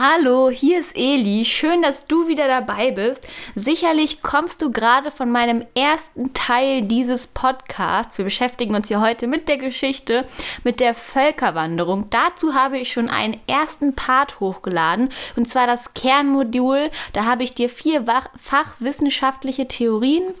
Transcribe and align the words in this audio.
Hallo, 0.00 0.48
hier 0.48 0.78
ist 0.78 0.96
Eli. 0.96 1.44
Schön, 1.44 1.82
dass 1.82 2.06
du 2.06 2.28
wieder 2.28 2.46
dabei 2.46 2.92
bist. 2.92 3.26
Sicherlich 3.56 4.22
kommst 4.22 4.62
du 4.62 4.70
gerade 4.70 5.10
von 5.10 5.28
meinem 5.28 5.66
ersten 5.74 6.32
Teil 6.34 6.82
dieses 6.82 7.26
Podcasts. 7.26 8.16
Wir 8.16 8.24
beschäftigen 8.24 8.76
uns 8.76 8.86
hier 8.86 9.00
heute 9.00 9.26
mit 9.26 9.48
der 9.48 9.56
Geschichte, 9.56 10.24
mit 10.62 10.78
der 10.78 10.94
Völkerwanderung. 10.94 12.10
Dazu 12.10 12.54
habe 12.54 12.78
ich 12.78 12.92
schon 12.92 13.08
einen 13.08 13.40
ersten 13.48 13.96
Part 13.96 14.38
hochgeladen, 14.38 15.08
und 15.34 15.48
zwar 15.48 15.66
das 15.66 15.94
Kernmodul. 15.94 16.92
Da 17.12 17.24
habe 17.24 17.42
ich 17.42 17.56
dir 17.56 17.68
vier 17.68 18.04
fachwissenschaftliche 18.40 19.66
Theorien 19.66 20.32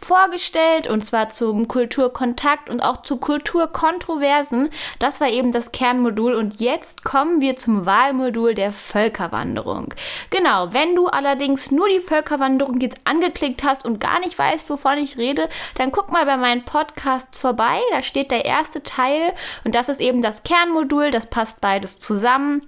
vorgestellt 0.00 0.88
und 0.88 1.04
zwar 1.04 1.28
zum 1.28 1.68
Kulturkontakt 1.68 2.70
und 2.70 2.80
auch 2.80 3.02
zu 3.02 3.16
Kulturkontroversen. 3.16 4.70
Das 4.98 5.20
war 5.20 5.28
eben 5.28 5.52
das 5.52 5.72
Kernmodul 5.72 6.34
und 6.34 6.60
jetzt 6.60 7.04
kommen 7.04 7.40
wir 7.40 7.56
zum 7.56 7.86
Wahlmodul 7.86 8.54
der 8.54 8.72
Völkerwanderung. 8.72 9.94
Genau, 10.30 10.72
wenn 10.72 10.94
du 10.94 11.06
allerdings 11.06 11.70
nur 11.70 11.88
die 11.88 12.00
Völkerwanderung 12.00 12.80
jetzt 12.80 13.00
angeklickt 13.04 13.62
hast 13.62 13.84
und 13.84 14.00
gar 14.00 14.20
nicht 14.20 14.38
weißt, 14.38 14.70
wovon 14.70 14.98
ich 14.98 15.18
rede, 15.18 15.48
dann 15.76 15.92
guck 15.92 16.10
mal 16.10 16.26
bei 16.26 16.36
meinen 16.36 16.64
Podcasts 16.64 17.38
vorbei. 17.38 17.80
Da 17.90 18.02
steht 18.02 18.30
der 18.30 18.44
erste 18.44 18.82
Teil 18.82 19.34
und 19.64 19.74
das 19.74 19.88
ist 19.88 20.00
eben 20.00 20.22
das 20.22 20.42
Kernmodul. 20.42 21.10
Das 21.10 21.26
passt 21.26 21.60
beides 21.60 21.98
zusammen. 21.98 22.62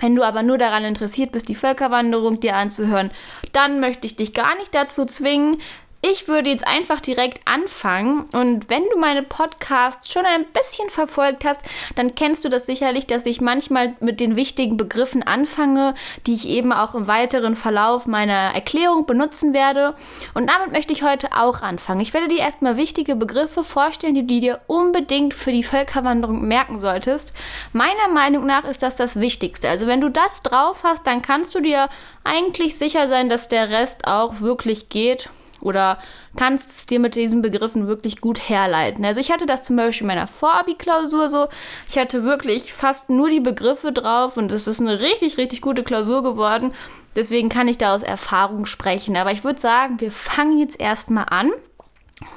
Wenn 0.00 0.16
du 0.16 0.24
aber 0.24 0.42
nur 0.42 0.58
daran 0.58 0.84
interessiert 0.84 1.30
bist, 1.32 1.48
die 1.48 1.54
Völkerwanderung 1.54 2.40
dir 2.40 2.56
anzuhören, 2.56 3.12
dann 3.52 3.78
möchte 3.78 4.06
ich 4.06 4.16
dich 4.16 4.34
gar 4.34 4.56
nicht 4.56 4.74
dazu 4.74 5.06
zwingen. 5.06 5.58
Ich 6.06 6.28
würde 6.28 6.50
jetzt 6.50 6.66
einfach 6.66 7.00
direkt 7.00 7.40
anfangen 7.46 8.26
und 8.34 8.68
wenn 8.68 8.82
du 8.92 8.98
meine 8.98 9.22
Podcasts 9.22 10.12
schon 10.12 10.26
ein 10.26 10.44
bisschen 10.44 10.90
verfolgt 10.90 11.46
hast, 11.46 11.62
dann 11.94 12.14
kennst 12.14 12.44
du 12.44 12.50
das 12.50 12.66
sicherlich, 12.66 13.06
dass 13.06 13.24
ich 13.24 13.40
manchmal 13.40 13.94
mit 14.00 14.20
den 14.20 14.36
wichtigen 14.36 14.76
Begriffen 14.76 15.22
anfange, 15.22 15.94
die 16.26 16.34
ich 16.34 16.46
eben 16.46 16.74
auch 16.74 16.94
im 16.94 17.06
weiteren 17.06 17.56
Verlauf 17.56 18.06
meiner 18.06 18.52
Erklärung 18.54 19.06
benutzen 19.06 19.54
werde. 19.54 19.94
Und 20.34 20.50
damit 20.50 20.72
möchte 20.72 20.92
ich 20.92 21.02
heute 21.02 21.32
auch 21.32 21.62
anfangen. 21.62 22.00
Ich 22.00 22.12
werde 22.12 22.28
dir 22.28 22.40
erstmal 22.40 22.76
wichtige 22.76 23.16
Begriffe 23.16 23.64
vorstellen, 23.64 24.14
die 24.14 24.26
du 24.26 24.40
dir 24.40 24.60
unbedingt 24.66 25.32
für 25.32 25.52
die 25.52 25.62
Völkerwanderung 25.62 26.46
merken 26.46 26.80
solltest. 26.80 27.32
Meiner 27.72 28.08
Meinung 28.12 28.44
nach 28.44 28.64
ist 28.64 28.82
das 28.82 28.96
das 28.96 29.22
Wichtigste. 29.22 29.70
Also 29.70 29.86
wenn 29.86 30.02
du 30.02 30.10
das 30.10 30.42
drauf 30.42 30.84
hast, 30.84 31.06
dann 31.06 31.22
kannst 31.22 31.54
du 31.54 31.60
dir 31.60 31.88
eigentlich 32.24 32.76
sicher 32.76 33.08
sein, 33.08 33.30
dass 33.30 33.48
der 33.48 33.70
Rest 33.70 34.06
auch 34.06 34.42
wirklich 34.42 34.90
geht 34.90 35.30
oder 35.64 35.98
kannst 36.36 36.70
es 36.70 36.86
dir 36.86 37.00
mit 37.00 37.14
diesen 37.14 37.42
Begriffen 37.42 37.86
wirklich 37.86 38.20
gut 38.20 38.48
herleiten. 38.48 39.04
Also 39.04 39.20
ich 39.20 39.32
hatte 39.32 39.46
das 39.46 39.64
zum 39.64 39.76
Beispiel 39.76 40.04
in 40.04 40.08
meiner 40.08 40.26
Vorabi-Klausur 40.26 41.28
so. 41.28 41.48
Ich 41.88 41.98
hatte 41.98 42.24
wirklich 42.24 42.72
fast 42.72 43.10
nur 43.10 43.28
die 43.28 43.40
Begriffe 43.40 43.92
drauf 43.92 44.36
und 44.36 44.52
es 44.52 44.66
ist 44.66 44.80
eine 44.80 45.00
richtig, 45.00 45.38
richtig 45.38 45.60
gute 45.60 45.82
Klausur 45.82 46.22
geworden. 46.22 46.72
Deswegen 47.16 47.48
kann 47.48 47.68
ich 47.68 47.78
da 47.78 47.94
aus 47.94 48.02
Erfahrung 48.02 48.66
sprechen. 48.66 49.16
Aber 49.16 49.32
ich 49.32 49.44
würde 49.44 49.60
sagen, 49.60 50.00
wir 50.00 50.10
fangen 50.10 50.58
jetzt 50.58 50.80
erstmal 50.80 51.26
an 51.30 51.50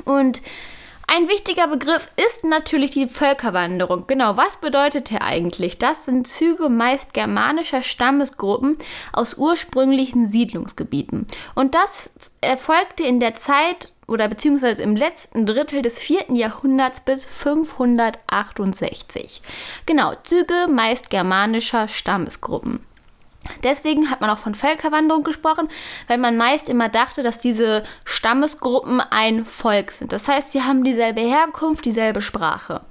und 0.05 0.41
ein 1.09 1.29
wichtiger 1.29 1.67
Begriff 1.67 2.11
ist 2.27 2.43
natürlich 2.43 2.91
die 2.91 3.07
Völkerwanderung. 3.07 4.07
Genau, 4.07 4.35
was 4.35 4.57
bedeutet 4.57 5.09
der 5.09 5.23
eigentlich? 5.23 5.77
Das 5.77 6.03
sind 6.03 6.27
Züge 6.27 6.67
meist 6.67 7.13
germanischer 7.13 7.81
Stammesgruppen 7.81 8.77
aus 9.13 9.37
ursprünglichen 9.37 10.27
Siedlungsgebieten. 10.27 11.25
Und 11.55 11.75
das 11.75 12.09
erfolgte 12.41 13.03
in 13.03 13.21
der 13.21 13.35
Zeit 13.35 13.93
oder 14.07 14.27
beziehungsweise 14.27 14.83
im 14.83 14.97
letzten 14.97 15.45
Drittel 15.45 15.81
des 15.81 15.99
vierten 15.99 16.35
Jahrhunderts 16.35 16.99
bis 17.01 17.23
568. 17.23 19.41
Genau, 19.85 20.13
Züge 20.23 20.67
meist 20.69 21.09
germanischer 21.09 21.87
Stammesgruppen. 21.87 22.81
Deswegen 23.63 24.09
hat 24.09 24.21
man 24.21 24.29
auch 24.29 24.37
von 24.37 24.55
Völkerwanderung 24.55 25.23
gesprochen, 25.23 25.67
weil 26.07 26.17
man 26.17 26.37
meist 26.37 26.69
immer 26.69 26.89
dachte, 26.89 27.23
dass 27.23 27.39
diese 27.39 27.83
Stammesgruppen 28.05 29.01
ein 29.01 29.45
Volk 29.45 29.91
sind. 29.91 30.13
Das 30.13 30.27
heißt, 30.27 30.51
sie 30.51 30.63
haben 30.63 30.83
dieselbe 30.83 31.21
Herkunft, 31.21 31.85
dieselbe 31.85 32.21
Sprache. 32.21 32.81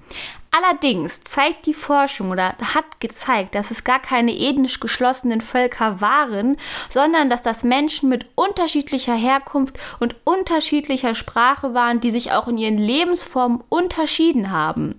Allerdings 0.57 1.21
zeigt 1.21 1.67
die 1.67 1.75
Forschung 1.75 2.31
oder 2.31 2.57
hat 2.75 3.01
gezeigt, 3.01 3.55
dass 3.55 3.71
es 3.71 3.85
gar 3.85 4.01
keine 4.01 4.33
ethnisch 4.33 4.81
geschlossenen 4.81 5.43
Völker 5.43 6.01
waren, 6.01 6.57
sondern 6.89 7.29
dass 7.29 7.43
das 7.43 7.63
Menschen 7.63 8.09
mit 8.09 8.27
unterschiedlicher 8.37 9.15
Herkunft 9.15 9.79
und 10.01 10.17
unterschiedlicher 10.25 11.15
Sprache 11.15 11.75
waren, 11.75 12.01
die 12.01 12.11
sich 12.11 12.33
auch 12.33 12.49
in 12.49 12.57
ihren 12.57 12.79
Lebensformen 12.79 13.63
unterschieden 13.69 14.51
haben. 14.51 14.99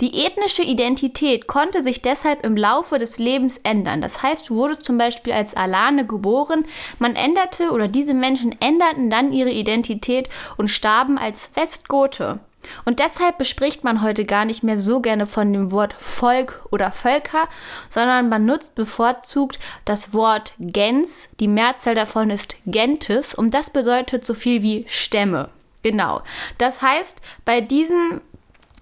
Die 0.00 0.24
ethnische 0.24 0.62
Identität 0.62 1.46
konnte 1.46 1.82
sich 1.82 2.02
deshalb 2.02 2.44
im 2.44 2.56
Laufe 2.56 2.98
des 2.98 3.18
Lebens 3.18 3.58
ändern. 3.58 4.00
Das 4.00 4.22
heißt, 4.22 4.48
du 4.48 4.56
wurdest 4.56 4.84
zum 4.84 4.98
Beispiel 4.98 5.32
als 5.32 5.54
Alane 5.54 6.06
geboren, 6.06 6.64
man 6.98 7.16
änderte 7.16 7.70
oder 7.70 7.88
diese 7.88 8.14
Menschen 8.14 8.54
änderten 8.60 9.10
dann 9.10 9.32
ihre 9.32 9.50
Identität 9.50 10.28
und 10.56 10.68
starben 10.68 11.18
als 11.18 11.50
Westgote. 11.54 12.40
Und 12.84 12.98
deshalb 12.98 13.38
bespricht 13.38 13.84
man 13.84 14.02
heute 14.02 14.24
gar 14.24 14.44
nicht 14.44 14.62
mehr 14.62 14.78
so 14.78 15.00
gerne 15.00 15.26
von 15.26 15.52
dem 15.52 15.70
Wort 15.70 15.94
Volk 15.94 16.64
oder 16.70 16.90
Völker, 16.90 17.48
sondern 17.88 18.28
man 18.28 18.46
nutzt 18.46 18.74
bevorzugt 18.74 19.58
das 19.84 20.14
Wort 20.14 20.52
Gens. 20.58 21.28
Die 21.40 21.48
Mehrzahl 21.48 21.94
davon 21.94 22.30
ist 22.30 22.56
Gentes 22.66 23.34
und 23.34 23.52
das 23.52 23.70
bedeutet 23.70 24.24
so 24.26 24.34
viel 24.34 24.62
wie 24.62 24.84
Stämme. 24.88 25.50
Genau. 25.82 26.22
Das 26.58 26.80
heißt, 26.80 27.20
bei 27.44 27.60
diesen 27.60 28.22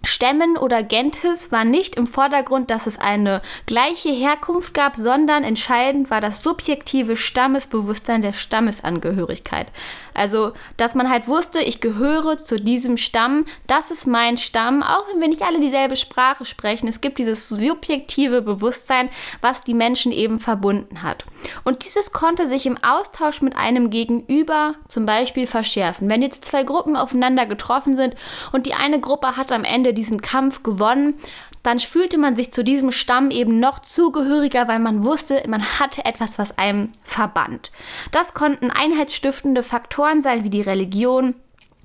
Stämmen 0.05 0.57
oder 0.57 0.83
Gentis 0.83 1.53
war 1.53 1.65
nicht 1.65 1.97
im 1.97 2.07
Vordergrund, 2.07 2.71
dass 2.71 2.87
es 2.87 2.99
eine 2.99 3.41
gleiche 3.67 4.11
Herkunft 4.11 4.75
gab, 4.75 4.97
sondern 4.97 5.45
entscheidend 5.45 6.11
war 6.11 6.21
das 6.21 6.43
subjektive 6.43 7.17
Stammesbewusstsein 7.17 8.23
der 8.23 8.33
Stammesangehörigkeit. 8.33 9.69
Also, 10.15 10.53
dass 10.77 10.95
man 10.95 11.09
halt 11.09 11.29
wusste, 11.29 11.61
ich 11.61 11.81
gehöre 11.81 12.39
zu 12.39 12.57
diesem 12.57 12.97
Stamm, 12.97 13.47
das 13.67 13.91
ist 13.91 14.07
mein 14.07 14.37
Stamm, 14.37 14.83
auch 14.83 15.07
wenn 15.11 15.21
wir 15.21 15.29
nicht 15.29 15.43
alle 15.43 15.61
dieselbe 15.61 15.97
Sprache 15.97 16.45
sprechen. 16.45 16.89
Es 16.89 17.01
gibt 17.01 17.19
dieses 17.19 17.49
subjektive 17.49 18.43
Bewusstsein, 18.43 19.09
was 19.41 19.63
die 19.63 19.75
Menschen 19.75 20.13
eben 20.13 20.41
verbunden 20.41 21.03
hat. 21.03 21.25
Und 21.65 21.85
dieses 21.85 22.13
konnte 22.13 22.47
sich 22.47 22.67
im 22.67 22.79
Austausch 22.83 23.41
mit 23.41 23.57
einem 23.57 23.91
Gegenüber 23.91 24.75
zum 24.89 25.07
Beispiel 25.07 25.47
verschärfen. 25.47 26.11
Wenn 26.11 26.23
jetzt 26.23 26.45
zwei 26.45 26.65
Gruppen 26.65 26.97
aufeinander 26.97 27.47
getroffen 27.47 27.95
sind 27.95 28.15
und 28.53 28.67
die 28.67 28.75
eine 28.75 29.01
Gruppe 29.01 29.37
hat 29.37 29.53
am 29.53 29.65
Ende 29.65 29.92
diesen 29.93 30.21
Kampf 30.21 30.63
gewonnen, 30.63 31.17
dann 31.63 31.79
fühlte 31.79 32.19
man 32.19 32.35
sich 32.35 32.53
zu 32.53 32.65
diesem 32.65 32.91
Stamm 32.91 33.31
eben 33.31 33.61
noch 33.61 33.81
zugehöriger, 33.81 34.67
weil 34.69 34.81
man 34.81 35.05
wusste, 35.05 35.43
man 35.47 35.63
hatte 35.79 36.05
etwas, 36.05 36.39
was 36.39 36.59
einem 36.59 36.89
verband. 37.05 37.71
Das 38.11 38.35
konnten 38.35 38.71
einheitsstiftende 38.71 39.63
Faktoren 39.63 40.21
sein, 40.21 40.45
wie 40.45 40.51
die 40.51 40.61
Religion, 40.61 41.35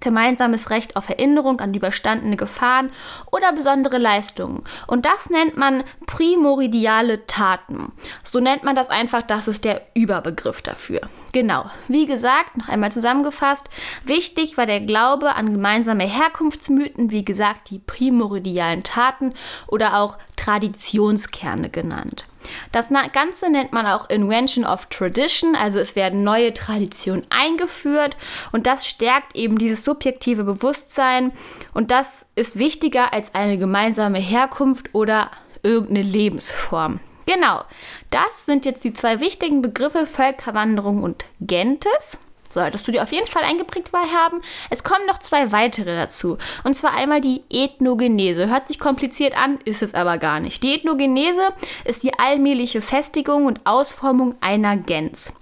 gemeinsames 0.08 0.70
Recht 0.70 0.96
auf 0.96 1.10
Erinnerung 1.10 1.60
an 1.60 1.74
überstandene 1.74 2.38
Gefahren 2.38 2.92
oder 3.30 3.52
besondere 3.52 3.98
Leistungen. 3.98 4.64
Und 4.88 5.06
das 5.06 5.30
nennt 5.30 5.58
man 5.58 5.84
primordiale 6.06 7.28
Taten. 7.28 7.92
So 8.24 8.40
nennt 8.40 8.64
man 8.64 8.74
das 8.74 8.90
einfach, 8.90 9.22
das 9.22 9.50
ist 9.50 9.66
der 9.66 9.82
Überbegriff 9.96 10.62
dafür. 10.62 11.02
Genau, 11.34 11.66
wie 11.90 12.06
gesagt, 12.06 12.56
noch 12.56 12.70
einmal 12.70 12.90
zusammengefasst, 12.90 13.70
wichtig 14.06 14.56
war 14.56 14.66
der 14.66 14.80
Glaube 14.80 15.36
an 15.36 15.52
gemeinsame 15.52 16.06
Herkunftsmythen, 16.06 17.12
wie 17.12 17.26
gesagt, 17.26 17.70
die 17.70 17.80
primordialen 17.80 18.84
Taten 18.84 19.34
oder 19.68 19.98
auch 19.98 20.18
Traditionskerne 20.38 21.70
genannt. 21.70 22.26
Das 22.72 22.90
Ganze 23.14 23.50
nennt 23.50 23.74
man 23.74 23.86
auch 23.86 24.10
Invention 24.10 24.66
of 24.66 24.88
Tradition, 24.88 25.56
also 25.56 25.80
es 25.80 25.96
werden 25.96 26.24
neue 26.24 26.54
Traditionen 26.54 27.26
eingeführt 27.30 28.18
und 28.52 28.68
das 28.68 28.88
stärkt 28.88 29.36
eben 29.36 29.58
dieses 29.58 29.84
subjektive 29.84 30.44
Bewusstsein 30.44 31.32
und 31.74 31.92
das 31.92 32.26
ist 32.36 32.60
wichtiger 32.60 33.14
als 33.14 33.34
eine 33.34 33.58
gemeinsame 33.58 34.20
Herkunft 34.20 34.94
oder 34.94 35.32
irgendeine 35.64 36.04
Lebensform. 36.04 37.00
Genau, 37.26 37.64
das 38.10 38.46
sind 38.46 38.66
jetzt 38.66 38.84
die 38.86 38.94
zwei 38.94 39.20
wichtigen 39.20 39.62
Begriffe 39.62 40.06
Völkerwanderung 40.06 41.04
und 41.04 41.26
Gentes. 41.42 42.20
Solltest 42.50 42.88
du 42.88 42.92
dir 42.92 43.04
auf 43.04 43.12
jeden 43.12 43.28
Fall 43.28 43.44
eingeprägt 43.44 43.88
haben. 43.94 44.42
Es 44.70 44.84
kommen 44.84 45.06
noch 45.06 45.20
zwei 45.20 45.52
weitere 45.52 45.96
dazu. 45.96 46.38
Und 46.64 46.76
zwar 46.76 46.94
einmal 46.94 47.22
die 47.22 47.42
Ethnogenese. 47.50 48.48
Hört 48.50 48.68
sich 48.68 48.80
kompliziert 48.80 49.38
an, 49.38 49.60
ist 49.66 49.82
es 49.82 49.94
aber 49.94 50.18
gar 50.18 50.40
nicht. 50.40 50.64
Die 50.64 50.76
Ethnogenese 50.76 51.50
ist 51.86 52.04
die 52.04 52.18
allmähliche 52.20 52.82
Festigung 52.82 53.46
und 53.46 53.66
Ausformung 53.66 54.36
einer 54.42 54.78
Gens. 54.78 55.34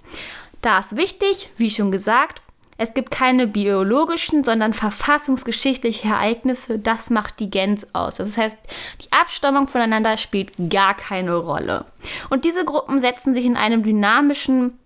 Da 0.62 0.80
ist 0.80 0.96
wichtig, 0.96 1.50
wie 1.56 1.70
schon 1.70 1.92
gesagt, 1.92 2.40
es 2.78 2.92
gibt 2.92 3.10
keine 3.10 3.46
biologischen, 3.46 4.44
sondern 4.44 4.74
verfassungsgeschichtliche 4.74 6.08
Ereignisse. 6.08 6.78
Das 6.78 7.08
macht 7.08 7.40
die 7.40 7.48
Gens 7.48 7.86
aus. 7.94 8.16
Das 8.16 8.36
heißt, 8.36 8.58
die 9.02 9.12
Abstammung 9.12 9.66
voneinander 9.66 10.18
spielt 10.18 10.52
gar 10.68 10.94
keine 10.94 11.36
Rolle. 11.36 11.86
Und 12.28 12.44
diese 12.44 12.66
Gruppen 12.66 13.00
setzen 13.00 13.32
sich 13.32 13.46
in 13.46 13.56
einem 13.56 13.82
dynamischen 13.82 14.78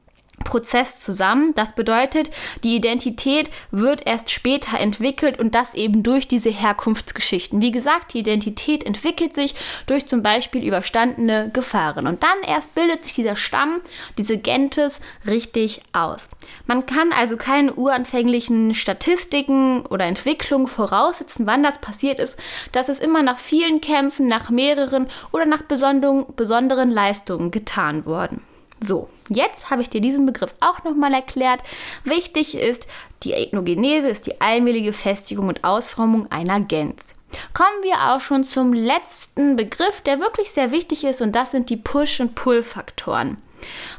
Prozess 0.51 0.99
zusammen. 0.99 1.55
Das 1.55 1.75
bedeutet, 1.77 2.31
die 2.65 2.75
Identität 2.75 3.51
wird 3.71 4.05
erst 4.05 4.31
später 4.33 4.81
entwickelt 4.81 5.39
und 5.39 5.55
das 5.55 5.75
eben 5.75 6.03
durch 6.03 6.27
diese 6.27 6.51
Herkunftsgeschichten. 6.51 7.63
Wie 7.63 7.71
gesagt, 7.71 8.15
die 8.15 8.19
Identität 8.19 8.83
entwickelt 8.85 9.33
sich 9.33 9.55
durch 9.87 10.09
zum 10.09 10.23
Beispiel 10.23 10.67
überstandene 10.67 11.51
Gefahren 11.53 12.09
und 12.09 12.25
dann 12.25 12.43
erst 12.45 12.75
bildet 12.75 13.05
sich 13.05 13.15
dieser 13.15 13.37
Stamm, 13.37 13.81
diese 14.19 14.39
Gentes 14.39 15.01
richtig 15.25 15.83
aus. 15.93 16.29
Man 16.67 16.85
kann 16.85 17.13
also 17.13 17.37
keine 17.37 17.75
uranfänglichen 17.75 18.75
Statistiken 18.75 19.87
oder 19.87 20.07
Entwicklungen 20.07 20.67
voraussetzen, 20.67 21.47
wann 21.47 21.63
das 21.63 21.81
passiert 21.81 22.19
ist, 22.19 22.41
dass 22.73 22.89
es 22.89 22.99
immer 22.99 23.23
nach 23.23 23.39
vielen 23.39 23.81
Kämpfen, 23.81 24.27
nach 24.27 24.51
mehreren 24.51 25.07
oder 25.31 25.47
nach 25.47 25.63
besonderen 25.63 26.91
Leistungen 26.91 27.53
getan 27.53 28.05
worden. 28.05 28.50
So, 28.83 29.09
jetzt 29.29 29.71
habe 29.71 29.83
ich 29.83 29.91
dir 29.91 30.01
diesen 30.01 30.25
Begriff 30.27 30.55
auch 30.61 30.85
nochmal 30.85 31.13
erklärt. 31.13 31.61
Wichtig 32.05 32.57
ist, 32.57 32.87
die 33.23 33.33
Ethnogenese 33.33 34.09
ist 34.09 34.27
die 34.27 34.41
allmähliche 34.41 34.93
Festigung 34.93 35.49
und 35.49 35.65
Ausformung 35.65 36.31
einer 36.31 36.61
Gens. 36.61 37.15
Kommen 37.53 37.83
wir 37.83 38.13
auch 38.13 38.21
schon 38.21 38.43
zum 38.43 38.73
letzten 38.73 39.57
Begriff, 39.57 40.01
der 40.01 40.21
wirklich 40.21 40.51
sehr 40.51 40.73
wichtig 40.73 41.05
ist, 41.05 41.21
und 41.21 41.37
das 41.37 41.51
sind 41.51 41.71
die 41.71 41.77
Push- 41.77 42.21
und 42.21 42.35
Pull-Faktoren. 42.35 43.37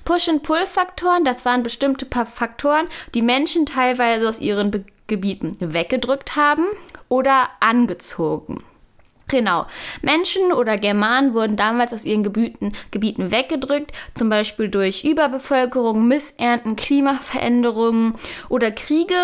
Push- 0.03 0.27
und 0.27 0.43
Pull-Faktoren, 0.43 1.23
das 1.23 1.45
waren 1.45 1.63
bestimmte 1.63 2.07
Faktoren, 2.25 2.87
die 3.13 3.21
Menschen 3.21 3.65
teilweise 3.65 4.27
aus 4.27 4.39
ihren 4.39 4.71
Be 4.71 4.83
Gebieten 5.07 5.57
weggedrückt 5.59 6.37
haben 6.37 6.63
oder 7.09 7.49
angezogen. 7.59 8.63
Genau. 9.31 9.65
Menschen 10.01 10.51
oder 10.51 10.75
Germanen 10.75 11.33
wurden 11.33 11.55
damals 11.55 11.93
aus 11.93 12.03
ihren 12.03 12.21
Gebieten, 12.21 12.73
Gebieten 12.91 13.31
weggedrückt, 13.31 13.93
zum 14.13 14.27
Beispiel 14.27 14.67
durch 14.67 15.05
Überbevölkerung, 15.05 16.05
Missernten, 16.05 16.75
Klimaveränderungen 16.75 18.15
oder 18.49 18.71
Kriege. 18.71 19.15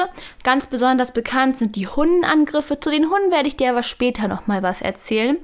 Ganz 0.48 0.68
besonders 0.68 1.12
bekannt 1.12 1.58
sind 1.58 1.76
die 1.76 1.88
Hundenangriffe. 1.88 2.80
Zu 2.80 2.90
den 2.90 3.10
Hunden 3.10 3.32
werde 3.32 3.50
ich 3.50 3.58
dir 3.58 3.70
aber 3.70 3.84
später 3.84 4.30
nochmal 4.30 4.64
was 4.64 4.82
erzählen. 4.82 5.38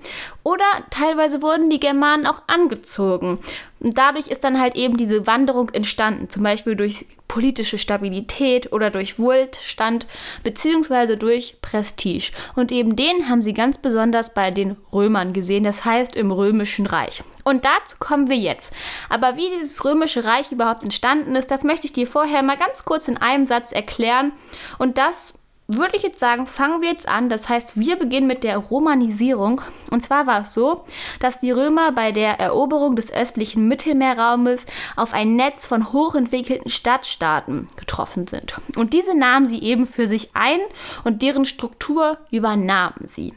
Oder 0.44 0.64
teilweise 0.92 1.42
wurden 1.42 1.70
die 1.70 1.82
Germanen 1.82 2.26
auch 2.26 2.44
angezogen. 2.48 3.40
Und 3.82 3.98
dadurch 3.98 4.30
ist 4.30 4.46
dann 4.46 4.62
halt 4.62 4.78
eben 4.78 4.96
diese 4.96 5.28
Wanderung 5.28 5.68
entstanden, 5.72 6.30
zum 6.30 6.44
Beispiel 6.44 6.78
durch 6.78 7.06
politische 7.28 7.78
Stabilität 7.78 8.72
oder 8.72 8.92
durch 8.92 9.20
Wohlstand 9.20 10.08
beziehungsweise 10.42 11.18
durch 11.18 11.58
Prestige. 11.62 12.32
Und 12.56 12.72
eben 12.72 12.96
den 12.96 13.28
haben 13.28 13.42
sie 13.42 13.54
ganz 13.54 13.80
besonders 13.80 14.34
bei 14.34 14.52
den 14.52 14.78
Römern 14.94 15.34
gesehen, 15.34 15.66
das 15.66 15.84
heißt 15.84 16.16
im 16.16 16.32
römischen 16.32 16.86
Reich. 16.86 17.24
Und 17.44 17.66
dazu 17.66 17.98
kommen 18.00 18.30
wir 18.30 18.38
jetzt. 18.38 18.74
Aber 19.10 19.36
wie 19.36 19.50
dieses 19.50 19.84
römische 19.84 20.26
Reich 20.26 20.52
überhaupt 20.52 20.84
entstanden 20.84 21.36
ist, 21.36 21.52
das 21.52 21.64
möchte 21.64 21.86
ich 21.86 21.94
dir 21.94 22.08
vorher 22.08 22.44
mal 22.44 22.58
ganz 22.58 22.86
kurz 22.86 23.08
in 23.08 23.18
einem 23.18 23.46
Satz 23.46 23.72
erklären. 23.72 24.32
Und 24.78 24.98
das 24.98 25.34
würde 25.68 25.96
ich 25.96 26.04
jetzt 26.04 26.20
sagen, 26.20 26.46
fangen 26.46 26.82
wir 26.82 26.90
jetzt 26.90 27.08
an. 27.08 27.30
Das 27.30 27.48
heißt, 27.48 27.78
wir 27.80 27.96
beginnen 27.96 28.28
mit 28.28 28.44
der 28.44 28.58
Romanisierung. 28.58 29.62
Und 29.92 30.02
zwar 30.02 30.28
war 30.28 30.42
es 30.42 30.54
so, 30.54 30.84
dass 31.20 31.40
die 31.40 31.52
Römer 31.52 31.92
bei 31.92 32.12
der 32.12 32.40
Eroberung 32.40 32.96
des 32.96 33.12
östlichen 33.12 33.68
Mittelmeerraumes 33.68 34.66
auf 34.96 35.14
ein 35.14 35.36
Netz 35.36 35.66
von 35.66 35.94
hochentwickelten 35.94 36.70
Stadtstaaten 36.70 37.68
getroffen 37.78 38.28
sind. 38.28 38.56
Und 38.76 38.94
diese 38.94 39.18
nahmen 39.18 39.48
sie 39.48 39.62
eben 39.62 39.88
für 39.88 40.08
sich 40.08 40.32
ein 40.34 40.60
und 41.04 41.22
deren 41.22 41.46
Struktur 41.46 42.18
übernahmen 42.30 43.08
sie. 43.08 43.34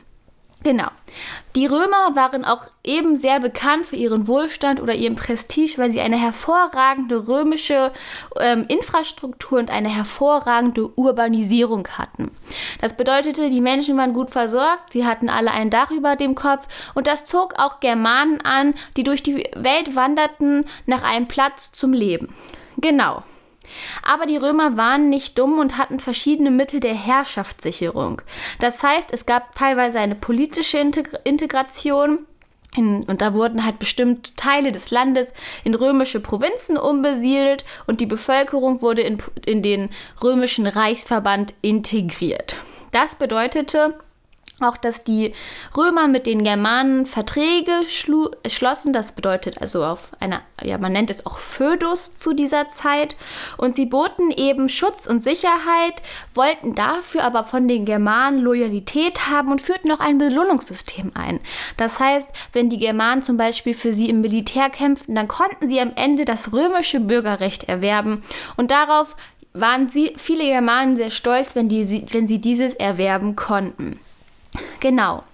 Genau. 0.67 0.89
Die 1.55 1.67
Römer 1.67 2.17
waren 2.17 2.45
auch 2.45 2.65
eben 2.83 3.15
sehr 3.15 3.39
bekannt 3.39 3.87
für 3.87 3.95
ihren 3.95 4.27
Wohlstand 4.27 4.83
oder 4.83 4.97
ihren 4.97 5.15
Prestige, 5.15 5.79
weil 5.79 5.91
sie 5.91 6.01
eine 6.01 6.21
hervorragende 6.21 7.29
römische 7.29 7.93
ähm, 8.41 8.65
Infrastruktur 8.67 9.61
und 9.61 9.71
eine 9.71 9.89
hervorragende 9.89 10.89
Urbanisierung 10.99 11.87
hatten. 11.97 12.33
Das 12.81 12.97
bedeutete, 12.97 13.49
die 13.49 13.61
Menschen 13.61 13.97
waren 13.97 14.13
gut 14.13 14.31
versorgt, 14.31 14.93
sie 14.93 15.07
hatten 15.07 15.29
alle 15.29 15.53
ein 15.53 15.71
Dach 15.71 15.93
über 15.93 16.17
dem 16.17 16.35
Kopf 16.35 16.67
und 16.97 17.07
das 17.07 17.25
zog 17.27 17.55
auch 17.61 17.79
Germanen 17.79 18.41
an, 18.41 18.75
die 18.97 19.05
durch 19.05 19.23
die 19.23 19.49
Welt 19.55 19.95
wanderten 19.95 20.65
nach 20.85 21.05
einem 21.05 21.29
Platz 21.29 21.71
zum 21.71 21.93
Leben. 21.93 22.35
Genau. 22.77 23.23
Aber 24.03 24.27
die 24.27 24.37
Römer 24.37 24.77
waren 24.77 25.09
nicht 25.09 25.39
dumm 25.39 25.59
und 25.59 25.79
hatten 25.79 26.01
verschiedene 26.01 26.51
Mittel 26.51 26.81
der 26.81 26.95
Herrschaftssicherung. 26.95 28.23
Das 28.61 28.83
heißt, 28.83 29.13
es 29.13 29.27
gab 29.27 29.55
teilweise 29.55 29.99
eine 29.99 30.15
politische 30.15 30.79
Integration. 31.25 32.27
In, 32.77 33.05
und 33.05 33.23
da 33.23 33.33
wurden 33.33 33.65
halt 33.65 33.79
bestimmte 33.79 34.35
Teile 34.35 34.71
des 34.71 34.91
Landes 34.91 35.33
in 35.65 35.75
römische 35.75 36.21
Provinzen 36.21 36.77
umbesiedelt 36.77 37.65
und 37.87 38.01
die 38.01 38.07
Bevölkerung 38.07 38.83
wurde 38.83 39.03
in, 39.03 39.19
in 39.47 39.63
den 39.63 39.89
römischen 40.23 40.67
Reichsverband 40.67 41.55
integriert. 41.63 42.57
Das 42.91 43.15
bedeutete, 43.15 43.95
auch, 44.61 44.79
dass 44.79 45.05
die 45.05 45.35
Römer 45.77 46.09
mit 46.09 46.27
den 46.27 46.43
Germanen 46.43 47.05
Verträge 47.05 47.73
schlossen, 47.87 48.95
das 48.95 49.13
bedeutet 49.13 49.61
also 49.61 49.85
auf 49.85 50.11
einer, 50.19 50.41
ja, 50.63 50.79
man 50.79 50.93
nennt 50.93 51.11
es 51.11 51.27
auch 51.27 51.39
Födus 51.39 52.17
zu 52.17 52.33
dieser 52.33 52.67
Zeit. 52.67 53.17
Und 53.59 53.77
sie 53.77 53.85
boten 53.85 54.31
eben 54.31 54.71
Schutz 54.71 55.07
und 55.07 55.23
Sicherheit, 55.23 56.03
wollten 56.35 56.75
dafür 56.75 57.25
aber 57.25 57.45
von 57.45 57.69
den 57.69 57.85
Germanen 57.85 58.41
Loyalität 58.41 59.29
haben 59.29 59.51
und 59.51 59.61
führten 59.61 59.93
auch 59.93 60.01
ein 60.01 60.17
Belohnungssystem 60.17 61.13
ein. 61.15 61.41
Das 61.77 62.01
heißt, 62.01 62.31
wenn 62.53 62.71
die 62.71 62.79
Germanen 62.79 63.23
zum 63.23 63.37
Beispiel 63.37 63.75
für 63.75 63.93
sie 63.93 64.09
im 64.09 64.23
Militär 64.23 64.71
kämpften, 64.71 65.15
dann 65.15 65.29
konnten 65.29 65.69
sie 65.69 65.81
am 65.81 65.93
Ende 65.97 66.25
das 66.25 66.55
römische 66.55 67.01
Bürgerrecht 67.01 67.65
erwerben. 67.69 68.25
Und 68.57 68.71
darauf 68.71 69.17
waren 69.53 69.91
sie, 69.91 70.15
viele 70.17 70.45
Germanen 70.45 70.97
sehr 70.97 71.11
stolz, 71.11 71.55
wenn, 71.55 71.69
die, 71.69 72.07
wenn 72.11 72.27
sie 72.27 72.41
dieses 72.41 72.75
erwerben 72.75 73.37
konnten. 73.37 74.01
Genau. 74.81 75.25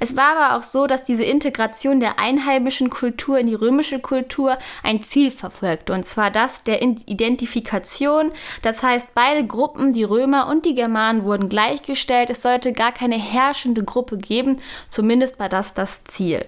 Es 0.00 0.16
war 0.16 0.36
aber 0.36 0.56
auch 0.56 0.62
so, 0.62 0.86
dass 0.86 1.04
diese 1.04 1.24
Integration 1.24 2.00
der 2.00 2.18
einheimischen 2.18 2.90
Kultur 2.90 3.38
in 3.38 3.46
die 3.46 3.54
römische 3.54 4.00
Kultur 4.00 4.58
ein 4.82 5.02
Ziel 5.02 5.30
verfolgte, 5.30 5.92
und 5.92 6.04
zwar 6.04 6.30
das 6.30 6.62
der 6.62 6.82
Identifikation. 6.82 8.32
Das 8.62 8.82
heißt, 8.82 9.14
beide 9.14 9.46
Gruppen, 9.46 9.92
die 9.92 10.04
Römer 10.04 10.48
und 10.48 10.64
die 10.64 10.74
Germanen, 10.74 11.24
wurden 11.24 11.48
gleichgestellt. 11.48 12.30
Es 12.30 12.42
sollte 12.42 12.72
gar 12.72 12.92
keine 12.92 13.16
herrschende 13.16 13.84
Gruppe 13.84 14.18
geben, 14.18 14.58
zumindest 14.88 15.38
war 15.38 15.48
das 15.48 15.74
das 15.74 16.04
Ziel. 16.04 16.46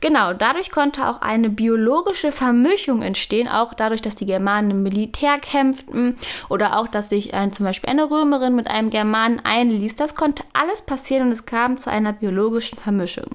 Genau, 0.00 0.32
dadurch 0.32 0.70
konnte 0.70 1.08
auch 1.08 1.20
eine 1.20 1.50
biologische 1.50 2.32
Vermischung 2.32 3.02
entstehen, 3.02 3.48
auch 3.48 3.74
dadurch, 3.74 4.02
dass 4.02 4.16
die 4.16 4.26
Germanen 4.26 4.70
im 4.70 4.82
Militär 4.82 5.38
kämpften 5.38 6.16
oder 6.48 6.78
auch, 6.78 6.88
dass 6.88 7.08
sich 7.08 7.34
ein, 7.34 7.52
zum 7.52 7.66
Beispiel 7.66 7.90
eine 7.90 8.10
Römerin 8.10 8.54
mit 8.54 8.68
einem 8.68 8.90
Germanen 8.90 9.40
einließ. 9.44 9.94
Das 9.94 10.14
konnte 10.14 10.44
alles 10.52 10.82
passieren 10.82 11.26
und 11.26 11.32
es 11.32 11.46
kam 11.46 11.78
zu 11.78 11.90
einer 11.90 12.12
biologischen 12.12 12.65
biologischen 12.66 12.78
Vermischung. 12.78 13.30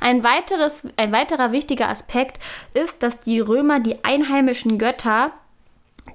Ein, 0.00 0.24
weiteres, 0.24 0.86
ein 0.96 1.12
weiterer 1.12 1.52
wichtiger 1.52 1.88
Aspekt 1.88 2.38
ist, 2.74 3.02
dass 3.02 3.20
die 3.20 3.40
Römer 3.40 3.80
die 3.80 4.04
einheimischen 4.04 4.78
Götter 4.78 5.32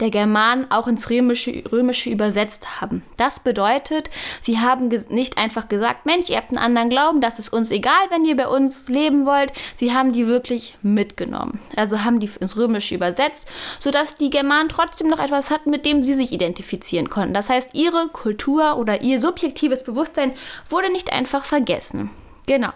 der 0.01 0.09
Germanen 0.09 0.69
auch 0.71 0.87
ins 0.87 1.09
Römische, 1.09 1.63
Römische 1.71 2.09
übersetzt 2.09 2.81
haben. 2.81 3.03
Das 3.15 3.39
bedeutet, 3.39 4.09
sie 4.41 4.59
haben 4.59 4.89
nicht 5.09 5.37
einfach 5.37 5.69
gesagt, 5.69 6.05
Mensch, 6.05 6.29
ihr 6.29 6.35
habt 6.35 6.49
einen 6.49 6.57
anderen 6.57 6.89
Glauben, 6.89 7.21
das 7.21 7.39
ist 7.39 7.53
uns 7.53 7.71
egal, 7.71 7.93
wenn 8.09 8.25
ihr 8.25 8.35
bei 8.35 8.47
uns 8.47 8.89
leben 8.89 9.25
wollt. 9.25 9.53
Sie 9.77 9.93
haben 9.93 10.11
die 10.11 10.27
wirklich 10.27 10.77
mitgenommen. 10.81 11.61
Also 11.77 12.03
haben 12.03 12.19
die 12.19 12.29
ins 12.41 12.57
Römische 12.57 12.95
übersetzt, 12.95 13.47
sodass 13.79 14.15
die 14.15 14.31
Germanen 14.31 14.67
trotzdem 14.67 15.07
noch 15.07 15.19
etwas 15.19 15.49
hatten, 15.49 15.69
mit 15.69 15.85
dem 15.85 16.03
sie 16.03 16.15
sich 16.15 16.33
identifizieren 16.33 17.09
konnten. 17.09 17.33
Das 17.33 17.47
heißt, 17.47 17.69
ihre 17.73 18.09
Kultur 18.09 18.75
oder 18.77 19.01
ihr 19.01 19.19
subjektives 19.19 19.83
Bewusstsein 19.83 20.33
wurde 20.69 20.91
nicht 20.91 21.13
einfach 21.13 21.45
vergessen. 21.45 22.09
Genau. 22.47 22.73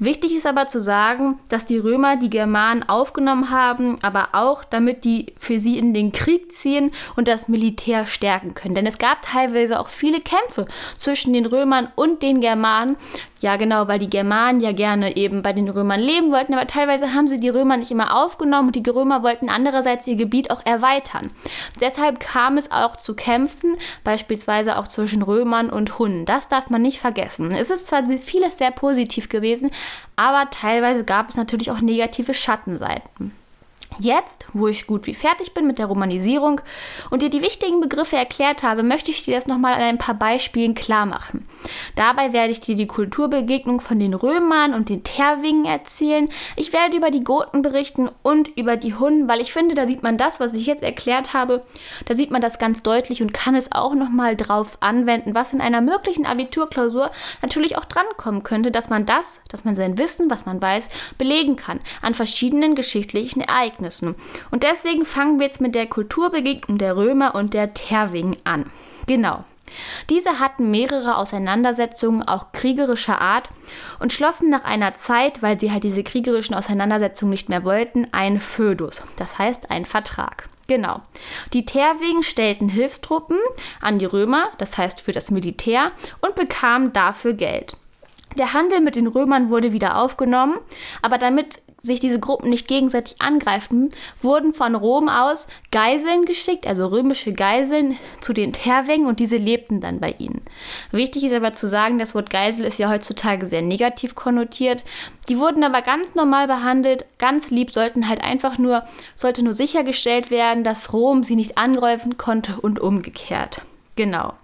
Wichtig 0.00 0.32
ist 0.36 0.46
aber 0.46 0.68
zu 0.68 0.80
sagen, 0.80 1.40
dass 1.48 1.66
die 1.66 1.78
Römer 1.78 2.16
die 2.16 2.30
Germanen 2.30 2.88
aufgenommen 2.88 3.50
haben, 3.50 3.98
aber 4.02 4.28
auch 4.32 4.62
damit 4.62 5.04
die 5.04 5.34
für 5.38 5.58
sie 5.58 5.76
in 5.76 5.92
den 5.92 6.12
Krieg 6.12 6.52
ziehen 6.52 6.92
und 7.16 7.26
das 7.26 7.48
Militär 7.48 8.06
stärken 8.06 8.54
können. 8.54 8.76
Denn 8.76 8.86
es 8.86 8.98
gab 8.98 9.22
teilweise 9.22 9.80
auch 9.80 9.88
viele 9.88 10.20
Kämpfe 10.20 10.66
zwischen 10.98 11.32
den 11.32 11.46
Römern 11.46 11.88
und 11.96 12.22
den 12.22 12.40
Germanen. 12.40 12.96
Ja, 13.40 13.56
genau, 13.56 13.86
weil 13.86 14.00
die 14.00 14.10
Germanen 14.10 14.60
ja 14.60 14.72
gerne 14.72 15.16
eben 15.16 15.42
bei 15.42 15.52
den 15.52 15.68
Römern 15.68 16.00
leben 16.00 16.32
wollten, 16.32 16.54
aber 16.54 16.66
teilweise 16.66 17.14
haben 17.14 17.28
sie 17.28 17.38
die 17.38 17.48
Römer 17.48 17.76
nicht 17.76 17.92
immer 17.92 18.16
aufgenommen 18.16 18.68
und 18.68 18.76
die 18.76 18.90
Römer 18.90 19.22
wollten 19.22 19.48
andererseits 19.48 20.06
ihr 20.08 20.16
Gebiet 20.16 20.50
auch 20.50 20.64
erweitern. 20.64 21.30
Deshalb 21.80 22.18
kam 22.18 22.56
es 22.56 22.72
auch 22.72 22.96
zu 22.96 23.14
Kämpfen, 23.14 23.76
beispielsweise 24.02 24.76
auch 24.76 24.88
zwischen 24.88 25.22
Römern 25.22 25.70
und 25.70 25.98
Hunden. 26.00 26.24
Das 26.24 26.48
darf 26.48 26.68
man 26.70 26.82
nicht 26.82 26.98
vergessen. 26.98 27.52
Es 27.52 27.70
ist 27.70 27.86
zwar 27.86 28.04
vieles 28.06 28.58
sehr 28.58 28.72
positiv 28.72 29.28
gewesen, 29.28 29.70
aber 30.16 30.50
teilweise 30.50 31.04
gab 31.04 31.30
es 31.30 31.36
natürlich 31.36 31.70
auch 31.70 31.80
negative 31.80 32.34
Schattenseiten. 32.34 33.32
Jetzt, 34.00 34.46
wo 34.52 34.68
ich 34.68 34.86
gut 34.86 35.06
wie 35.06 35.14
fertig 35.14 35.54
bin 35.54 35.66
mit 35.66 35.78
der 35.78 35.86
Romanisierung 35.86 36.60
und 37.10 37.22
dir 37.22 37.30
die 37.30 37.42
wichtigen 37.42 37.80
Begriffe 37.80 38.16
erklärt 38.16 38.62
habe, 38.62 38.84
möchte 38.84 39.10
ich 39.10 39.24
dir 39.24 39.34
das 39.34 39.48
nochmal 39.48 39.74
an 39.74 39.80
ein 39.80 39.98
paar 39.98 40.14
Beispielen 40.14 40.76
klar 40.76 41.04
machen. 41.04 41.48
Dabei 41.96 42.32
werde 42.32 42.52
ich 42.52 42.60
dir 42.60 42.76
die 42.76 42.86
Kulturbegegnung 42.86 43.80
von 43.80 43.98
den 43.98 44.14
Römern 44.14 44.72
und 44.72 44.88
den 44.88 45.02
Terwingen 45.02 45.64
erzählen. 45.64 46.28
Ich 46.54 46.72
werde 46.72 46.96
über 46.96 47.10
die 47.10 47.24
Goten 47.24 47.62
berichten 47.62 48.08
und 48.22 48.56
über 48.56 48.76
die 48.76 48.94
Hunnen, 48.94 49.26
weil 49.26 49.40
ich 49.40 49.52
finde, 49.52 49.74
da 49.74 49.88
sieht 49.88 50.04
man 50.04 50.16
das, 50.16 50.38
was 50.38 50.54
ich 50.54 50.66
jetzt 50.66 50.84
erklärt 50.84 51.34
habe, 51.34 51.64
da 52.04 52.14
sieht 52.14 52.30
man 52.30 52.40
das 52.40 52.60
ganz 52.60 52.84
deutlich 52.84 53.20
und 53.20 53.34
kann 53.34 53.56
es 53.56 53.72
auch 53.72 53.96
nochmal 53.96 54.36
drauf 54.36 54.78
anwenden, 54.78 55.34
was 55.34 55.52
in 55.52 55.60
einer 55.60 55.80
möglichen 55.80 56.24
Abiturklausur 56.24 57.10
natürlich 57.42 57.76
auch 57.76 57.84
drankommen 57.84 58.44
könnte, 58.44 58.70
dass 58.70 58.90
man 58.90 59.06
das, 59.06 59.40
dass 59.48 59.64
man 59.64 59.74
sein 59.74 59.98
Wissen, 59.98 60.30
was 60.30 60.46
man 60.46 60.62
weiß, 60.62 60.88
belegen 61.18 61.56
kann 61.56 61.80
an 62.00 62.14
verschiedenen 62.14 62.76
geschichtlichen 62.76 63.40
Ereignissen. 63.40 63.77
Ereignissen. 63.78 64.14
Und 64.50 64.62
deswegen 64.62 65.04
fangen 65.04 65.38
wir 65.38 65.46
jetzt 65.46 65.60
mit 65.60 65.74
der 65.74 65.86
Kulturbegegnung 65.86 66.78
der 66.78 66.96
Römer 66.96 67.34
und 67.34 67.54
der 67.54 67.74
Terwingen 67.74 68.36
an. 68.44 68.66
Genau. 69.06 69.44
Diese 70.08 70.38
hatten 70.38 70.70
mehrere 70.70 71.16
Auseinandersetzungen, 71.16 72.22
auch 72.22 72.52
kriegerischer 72.52 73.20
Art, 73.20 73.50
und 73.98 74.14
schlossen 74.14 74.48
nach 74.48 74.64
einer 74.64 74.94
Zeit, 74.94 75.42
weil 75.42 75.60
sie 75.60 75.70
halt 75.70 75.84
diese 75.84 76.02
kriegerischen 76.02 76.54
Auseinandersetzungen 76.54 77.30
nicht 77.30 77.50
mehr 77.50 77.64
wollten, 77.64 78.06
einen 78.12 78.40
Födus, 78.40 79.02
das 79.18 79.38
heißt 79.38 79.70
einen 79.70 79.84
Vertrag. 79.84 80.48
Genau. 80.68 81.00
Die 81.52 81.66
Terwingen 81.66 82.22
stellten 82.22 82.70
Hilfstruppen 82.70 83.38
an 83.80 83.98
die 83.98 84.06
Römer, 84.06 84.48
das 84.56 84.78
heißt 84.78 85.02
für 85.02 85.12
das 85.12 85.30
Militär, 85.30 85.92
und 86.22 86.34
bekamen 86.34 86.94
dafür 86.94 87.34
Geld. 87.34 87.76
Der 88.38 88.54
Handel 88.54 88.80
mit 88.80 88.96
den 88.96 89.06
Römern 89.06 89.50
wurde 89.50 89.72
wieder 89.72 89.96
aufgenommen, 89.96 90.58
aber 91.02 91.18
damit 91.18 91.60
sich 91.88 91.98
diese 91.98 92.20
Gruppen 92.20 92.50
nicht 92.50 92.68
gegenseitig 92.68 93.20
angreifen, 93.20 93.90
wurden 94.22 94.52
von 94.52 94.76
Rom 94.76 95.08
aus 95.08 95.48
Geiseln 95.72 96.24
geschickt, 96.24 96.68
also 96.68 96.86
römische 96.86 97.32
Geiseln, 97.32 97.96
zu 98.20 98.32
den 98.32 98.52
Terwingen 98.52 99.08
und 99.08 99.18
diese 99.18 99.36
lebten 99.36 99.80
dann 99.80 99.98
bei 99.98 100.14
ihnen. 100.18 100.42
Wichtig 100.92 101.24
ist 101.24 101.34
aber 101.34 101.54
zu 101.54 101.68
sagen, 101.68 101.98
das 101.98 102.14
Wort 102.14 102.30
Geisel 102.30 102.64
ist 102.64 102.78
ja 102.78 102.88
heutzutage 102.88 103.46
sehr 103.46 103.62
negativ 103.62 104.14
konnotiert. 104.14 104.84
Die 105.28 105.38
wurden 105.38 105.64
aber 105.64 105.82
ganz 105.82 106.14
normal 106.14 106.46
behandelt, 106.46 107.04
ganz 107.18 107.50
lieb, 107.50 107.72
sollten 107.72 108.08
halt 108.08 108.22
einfach 108.22 108.58
nur, 108.58 108.84
sollte 109.16 109.42
nur 109.42 109.54
sichergestellt 109.54 110.30
werden, 110.30 110.62
dass 110.62 110.92
Rom 110.92 111.24
sie 111.24 111.36
nicht 111.36 111.58
angreifen 111.58 112.16
konnte 112.16 112.60
und 112.60 112.78
umgekehrt. 112.78 113.62
Genau. 113.96 114.34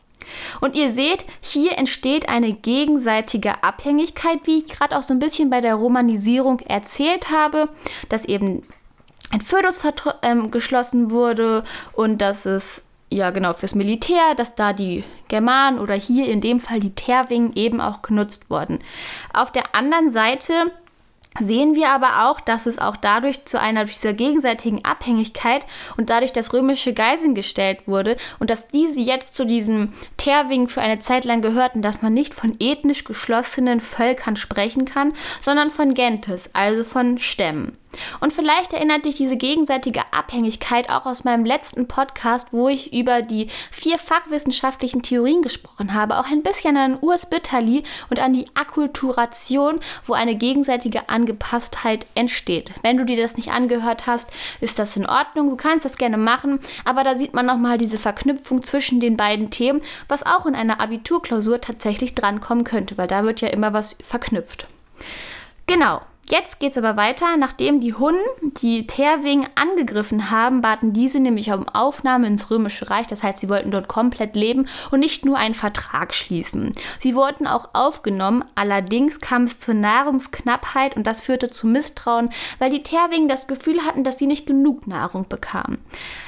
Und 0.60 0.76
ihr 0.76 0.90
seht, 0.90 1.24
hier 1.40 1.78
entsteht 1.78 2.28
eine 2.28 2.52
gegenseitige 2.52 3.62
Abhängigkeit, 3.62 4.40
wie 4.44 4.58
ich 4.58 4.66
gerade 4.66 4.96
auch 4.96 5.02
so 5.02 5.14
ein 5.14 5.18
bisschen 5.18 5.50
bei 5.50 5.60
der 5.60 5.74
Romanisierung 5.74 6.60
erzählt 6.60 7.30
habe, 7.30 7.68
dass 8.08 8.24
eben 8.24 8.62
ein 9.30 9.40
Födus 9.40 9.80
ähm, 10.22 10.50
geschlossen 10.50 11.10
wurde 11.10 11.64
und 11.92 12.18
dass 12.18 12.46
es 12.46 12.82
ja 13.10 13.30
genau 13.30 13.52
fürs 13.52 13.74
Militär, 13.74 14.34
dass 14.36 14.54
da 14.54 14.72
die 14.72 15.04
Germanen 15.28 15.78
oder 15.78 15.94
hier 15.94 16.28
in 16.28 16.40
dem 16.40 16.58
Fall 16.58 16.80
die 16.80 16.94
Terwingen 16.94 17.52
eben 17.54 17.80
auch 17.80 18.02
genutzt 18.02 18.50
wurden. 18.50 18.80
Auf 19.32 19.52
der 19.52 19.74
anderen 19.74 20.10
Seite 20.10 20.70
sehen 21.40 21.74
wir 21.74 21.90
aber 21.90 22.28
auch, 22.28 22.40
dass 22.40 22.66
es 22.66 22.78
auch 22.78 22.96
dadurch 22.96 23.44
zu 23.44 23.60
einer 23.60 23.84
dieser 23.84 24.12
gegenseitigen 24.12 24.84
Abhängigkeit 24.84 25.66
und 25.96 26.10
dadurch, 26.10 26.32
dass 26.32 26.52
römische 26.52 26.92
Geiseln 26.92 27.34
gestellt 27.34 27.86
wurde 27.86 28.16
und 28.38 28.50
dass 28.50 28.68
diese 28.68 29.00
jetzt 29.00 29.36
zu 29.36 29.44
diesem 29.44 29.92
Terwing 30.16 30.68
für 30.68 30.80
eine 30.80 30.98
Zeit 30.98 31.24
lang 31.24 31.42
gehörten, 31.42 31.82
dass 31.82 32.02
man 32.02 32.14
nicht 32.14 32.34
von 32.34 32.56
ethnisch 32.60 33.04
geschlossenen 33.04 33.80
Völkern 33.80 34.36
sprechen 34.36 34.84
kann, 34.84 35.12
sondern 35.40 35.70
von 35.70 35.94
Gentes, 35.94 36.50
also 36.54 36.84
von 36.84 37.18
Stämmen. 37.18 37.76
Und 38.20 38.32
vielleicht 38.32 38.72
erinnert 38.72 39.04
dich 39.04 39.16
diese 39.16 39.36
gegenseitige 39.36 40.02
Abhängigkeit 40.12 40.90
auch 40.90 41.06
aus 41.06 41.24
meinem 41.24 41.44
letzten 41.44 41.88
Podcast, 41.88 42.48
wo 42.52 42.68
ich 42.68 42.92
über 42.92 43.22
die 43.22 43.48
vier 43.70 43.98
fachwissenschaftlichen 43.98 45.02
Theorien 45.02 45.42
gesprochen 45.42 45.94
habe, 45.94 46.18
auch 46.18 46.30
ein 46.30 46.42
bisschen 46.42 46.76
an 46.76 46.98
Urs 47.00 47.28
Bitterli 47.28 47.82
und 48.10 48.20
an 48.20 48.32
die 48.32 48.46
Akkulturation, 48.54 49.80
wo 50.06 50.12
eine 50.14 50.34
gegenseitige 50.34 51.08
Angepasstheit 51.08 52.06
entsteht. 52.14 52.70
Wenn 52.82 52.96
du 52.96 53.04
dir 53.04 53.16
das 53.16 53.36
nicht 53.36 53.50
angehört 53.50 54.06
hast, 54.06 54.30
ist 54.60 54.78
das 54.78 54.96
in 54.96 55.06
Ordnung. 55.06 55.50
Du 55.50 55.56
kannst 55.56 55.84
das 55.84 55.96
gerne 55.96 56.16
machen, 56.16 56.60
aber 56.84 57.04
da 57.04 57.16
sieht 57.16 57.34
man 57.34 57.46
nochmal 57.46 57.78
diese 57.78 57.98
Verknüpfung 57.98 58.62
zwischen 58.62 59.00
den 59.00 59.16
beiden 59.16 59.50
Themen, 59.50 59.80
was 60.08 60.24
auch 60.24 60.46
in 60.46 60.54
einer 60.54 60.80
Abiturklausur 60.80 61.60
tatsächlich 61.60 62.14
drankommen 62.14 62.64
könnte, 62.64 62.96
weil 62.96 63.08
da 63.08 63.24
wird 63.24 63.40
ja 63.40 63.48
immer 63.48 63.72
was 63.72 63.96
verknüpft. 64.00 64.66
Genau, 65.66 66.02
Jetzt 66.36 66.58
geht 66.58 66.72
es 66.72 66.78
aber 66.78 66.96
weiter. 66.96 67.36
Nachdem 67.36 67.78
die 67.78 67.94
Hunnen 67.94 68.18
die 68.60 68.88
Terwing 68.88 69.46
angegriffen 69.54 70.32
haben, 70.32 70.62
baten 70.62 70.92
diese 70.92 71.20
nämlich 71.20 71.52
um 71.52 71.68
Aufnahme 71.68 72.26
ins 72.26 72.50
Römische 72.50 72.90
Reich. 72.90 73.06
Das 73.06 73.22
heißt, 73.22 73.38
sie 73.38 73.48
wollten 73.48 73.70
dort 73.70 73.86
komplett 73.86 74.34
leben 74.34 74.66
und 74.90 74.98
nicht 74.98 75.24
nur 75.24 75.38
einen 75.38 75.54
Vertrag 75.54 76.12
schließen. 76.12 76.72
Sie 76.98 77.14
wurden 77.14 77.46
auch 77.46 77.68
aufgenommen. 77.72 78.44
Allerdings 78.56 79.20
kam 79.20 79.44
es 79.44 79.60
zur 79.60 79.74
Nahrungsknappheit 79.74 80.96
und 80.96 81.06
das 81.06 81.22
führte 81.22 81.50
zu 81.50 81.68
Misstrauen, 81.68 82.30
weil 82.58 82.70
die 82.70 82.82
Terwingen 82.82 83.28
das 83.28 83.46
Gefühl 83.46 83.84
hatten, 83.84 84.02
dass 84.02 84.18
sie 84.18 84.26
nicht 84.26 84.44
genug 84.44 84.88
Nahrung 84.88 85.28
bekamen. 85.28 85.78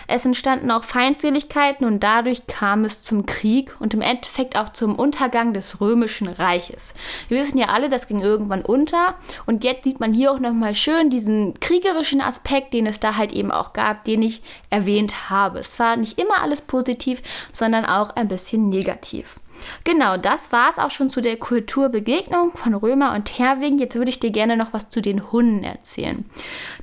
Es 0.08 0.25
entstanden 0.25 0.70
auch 0.70 0.84
Feindseligkeiten 0.84 1.84
und 1.84 2.00
dadurch 2.00 2.46
kam 2.46 2.84
es 2.84 3.02
zum 3.02 3.26
Krieg 3.26 3.75
und 3.80 3.94
im 3.94 4.00
Endeffekt 4.00 4.56
auch 4.56 4.68
zum 4.68 4.96
Untergang 4.96 5.52
des 5.52 5.80
Römischen 5.80 6.28
Reiches. 6.28 6.94
Wir 7.28 7.40
wissen 7.40 7.58
ja 7.58 7.66
alle, 7.66 7.88
das 7.88 8.06
ging 8.06 8.20
irgendwann 8.20 8.62
unter 8.62 9.14
und 9.46 9.64
jetzt 9.64 9.84
sieht 9.84 10.00
man 10.00 10.12
hier 10.12 10.32
auch 10.32 10.38
nochmal 10.38 10.75
schön 10.75 11.10
diesen 11.10 11.58
kriegerischen 11.60 12.20
Aspekt, 12.20 12.75
den 12.75 12.86
es 12.86 13.00
da 13.00 13.16
halt 13.16 13.32
eben 13.32 13.50
auch 13.50 13.72
gab, 13.72 14.04
den 14.04 14.22
ich 14.22 14.42
erwähnt 14.70 15.30
habe. 15.30 15.58
Es 15.58 15.78
war 15.78 15.96
nicht 15.96 16.18
immer 16.18 16.42
alles 16.42 16.62
positiv, 16.62 17.22
sondern 17.52 17.84
auch 17.84 18.10
ein 18.10 18.28
bisschen 18.28 18.68
negativ. 18.68 19.36
Genau, 19.84 20.16
das 20.16 20.52
war 20.52 20.68
es 20.68 20.78
auch 20.78 20.90
schon 20.90 21.08
zu 21.08 21.20
der 21.20 21.36
Kulturbegegnung 21.36 22.52
von 22.52 22.75
Römer 22.75 23.14
und 23.14 23.25
Terwing. 23.25 23.78
Jetzt 23.78 23.94
würde 23.94 24.10
ich 24.10 24.20
dir 24.20 24.30
gerne 24.30 24.56
noch 24.56 24.72
was 24.72 24.90
zu 24.90 25.00
den 25.00 25.32
Hunnen 25.32 25.62
erzählen. 25.62 26.25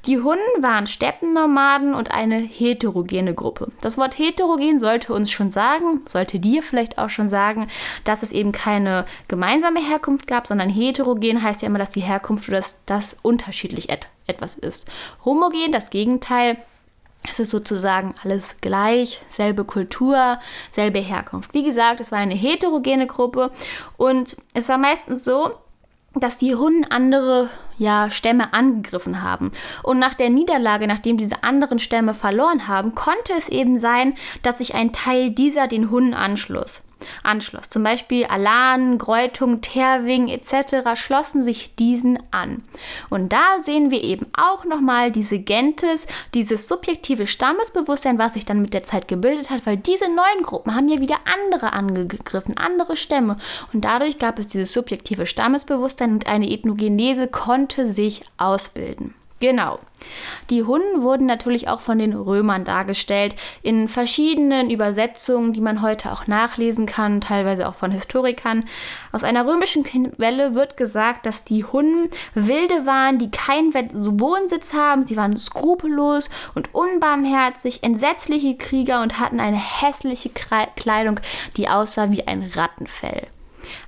Die 0.05 0.19
Hunnen 0.19 0.39
waren 0.59 0.87
Steppennomaden 0.87 1.93
und 1.93 2.11
eine 2.11 2.37
heterogene 2.37 3.33
Gruppe. 3.33 3.71
Das 3.81 3.97
Wort 3.97 4.17
heterogen 4.17 4.79
sollte 4.79 5.13
uns 5.13 5.31
schon 5.31 5.51
sagen, 5.51 6.01
sollte 6.07 6.39
dir 6.39 6.63
vielleicht 6.63 6.97
auch 6.97 7.09
schon 7.09 7.27
sagen, 7.27 7.67
dass 8.03 8.23
es 8.23 8.31
eben 8.31 8.51
keine 8.51 9.05
gemeinsame 9.27 9.79
Herkunft 9.79 10.27
gab, 10.27 10.47
sondern 10.47 10.69
heterogen 10.69 11.41
heißt 11.41 11.61
ja 11.61 11.67
immer, 11.67 11.79
dass 11.79 11.91
die 11.91 12.01
Herkunft 12.01 12.47
oder 12.49 12.57
dass 12.57 12.79
das 12.85 13.17
unterschiedlich 13.21 13.89
et 13.89 14.07
etwas 14.27 14.55
ist. 14.55 14.89
Homogen, 15.25 15.71
das 15.71 15.89
Gegenteil, 15.89 16.57
es 17.29 17.39
ist 17.39 17.51
sozusagen 17.51 18.15
alles 18.23 18.57
gleich, 18.61 19.21
selbe 19.29 19.63
Kultur, 19.65 20.39
selbe 20.71 20.99
Herkunft. 20.99 21.53
Wie 21.53 21.63
gesagt, 21.63 21.99
es 22.01 22.11
war 22.11 22.19
eine 22.19 22.35
heterogene 22.35 23.07
Gruppe 23.07 23.51
und 23.97 24.35
es 24.53 24.69
war 24.69 24.77
meistens 24.77 25.23
so, 25.23 25.51
dass 26.15 26.37
die 26.37 26.55
Hunnen 26.55 26.85
andere 26.89 27.49
ja, 27.77 28.11
Stämme 28.11 28.53
angegriffen 28.53 29.23
haben. 29.23 29.51
Und 29.81 29.97
nach 29.97 30.13
der 30.13 30.29
Niederlage, 30.29 30.85
nachdem 30.85 31.17
diese 31.17 31.43
anderen 31.43 31.79
Stämme 31.79 32.13
verloren 32.13 32.67
haben, 32.67 32.93
konnte 32.93 33.33
es 33.37 33.49
eben 33.49 33.79
sein, 33.79 34.13
dass 34.43 34.59
sich 34.59 34.75
ein 34.75 34.93
Teil 34.93 35.31
dieser 35.31 35.67
den 35.67 35.89
Hunnen 35.89 36.13
anschloss 36.13 36.83
anschloss. 37.23 37.69
Zum 37.69 37.83
Beispiel 37.83 38.25
Alan, 38.25 38.97
Gräutung, 38.97 39.61
Terwing 39.61 40.27
etc. 40.27 40.99
schlossen 40.99 41.43
sich 41.43 41.75
diesen 41.75 42.19
an. 42.31 42.63
Und 43.09 43.33
da 43.33 43.43
sehen 43.61 43.91
wir 43.91 44.03
eben 44.03 44.27
auch 44.33 44.65
nochmal 44.65 45.11
diese 45.11 45.39
Gentes, 45.39 46.07
dieses 46.33 46.67
subjektive 46.67 47.27
Stammesbewusstsein, 47.27 48.19
was 48.19 48.33
sich 48.33 48.45
dann 48.45 48.61
mit 48.61 48.73
der 48.73 48.83
Zeit 48.83 49.07
gebildet 49.07 49.49
hat, 49.49 49.65
weil 49.65 49.77
diese 49.77 50.05
neuen 50.05 50.43
Gruppen 50.43 50.75
haben 50.75 50.87
ja 50.87 50.99
wieder 50.99 51.17
andere 51.25 51.73
angegriffen, 51.73 52.57
andere 52.57 52.95
Stämme. 52.95 53.37
Und 53.73 53.85
dadurch 53.85 54.19
gab 54.19 54.39
es 54.39 54.47
dieses 54.47 54.71
subjektive 54.71 55.25
Stammesbewusstsein 55.25 56.13
und 56.13 56.27
eine 56.27 56.49
Ethnogenese 56.49 57.27
konnte 57.27 57.85
sich 57.85 58.23
ausbilden. 58.37 59.13
Genau. 59.43 59.77
Die 60.49 60.63
Hunnen 60.63 61.01
wurden 61.01 61.25
natürlich 61.25 61.67
auch 61.67 61.81
von 61.81 61.99
den 61.99 62.13
Römern 62.13 62.63
dargestellt 62.63 63.35
in 63.61 63.89
verschiedenen 63.89 64.69
Übersetzungen, 64.69 65.51
die 65.51 65.59
man 65.59 65.81
heute 65.81 66.13
auch 66.13 66.27
nachlesen 66.27 66.85
kann, 66.85 67.19
teilweise 67.19 67.67
auch 67.67 67.75
von 67.75 67.91
Historikern. 67.91 68.63
Aus 69.11 69.25
einer 69.25 69.45
römischen 69.45 69.83
Quelle 69.83 70.55
wird 70.55 70.77
gesagt, 70.77 71.25
dass 71.25 71.43
die 71.43 71.65
Hunnen 71.65 72.07
Wilde 72.33 72.85
waren, 72.85 73.17
die 73.17 73.31
keinen 73.31 73.73
Wohnsitz 73.73 74.71
haben. 74.71 75.05
Sie 75.05 75.17
waren 75.17 75.35
skrupellos 75.35 76.29
und 76.55 76.73
unbarmherzig, 76.73 77.83
entsetzliche 77.83 78.55
Krieger 78.55 79.01
und 79.01 79.19
hatten 79.19 79.41
eine 79.41 79.57
hässliche 79.57 80.29
Kleidung, 80.29 81.19
die 81.57 81.67
aussah 81.67 82.11
wie 82.11 82.25
ein 82.25 82.49
Rattenfell. 82.55 83.27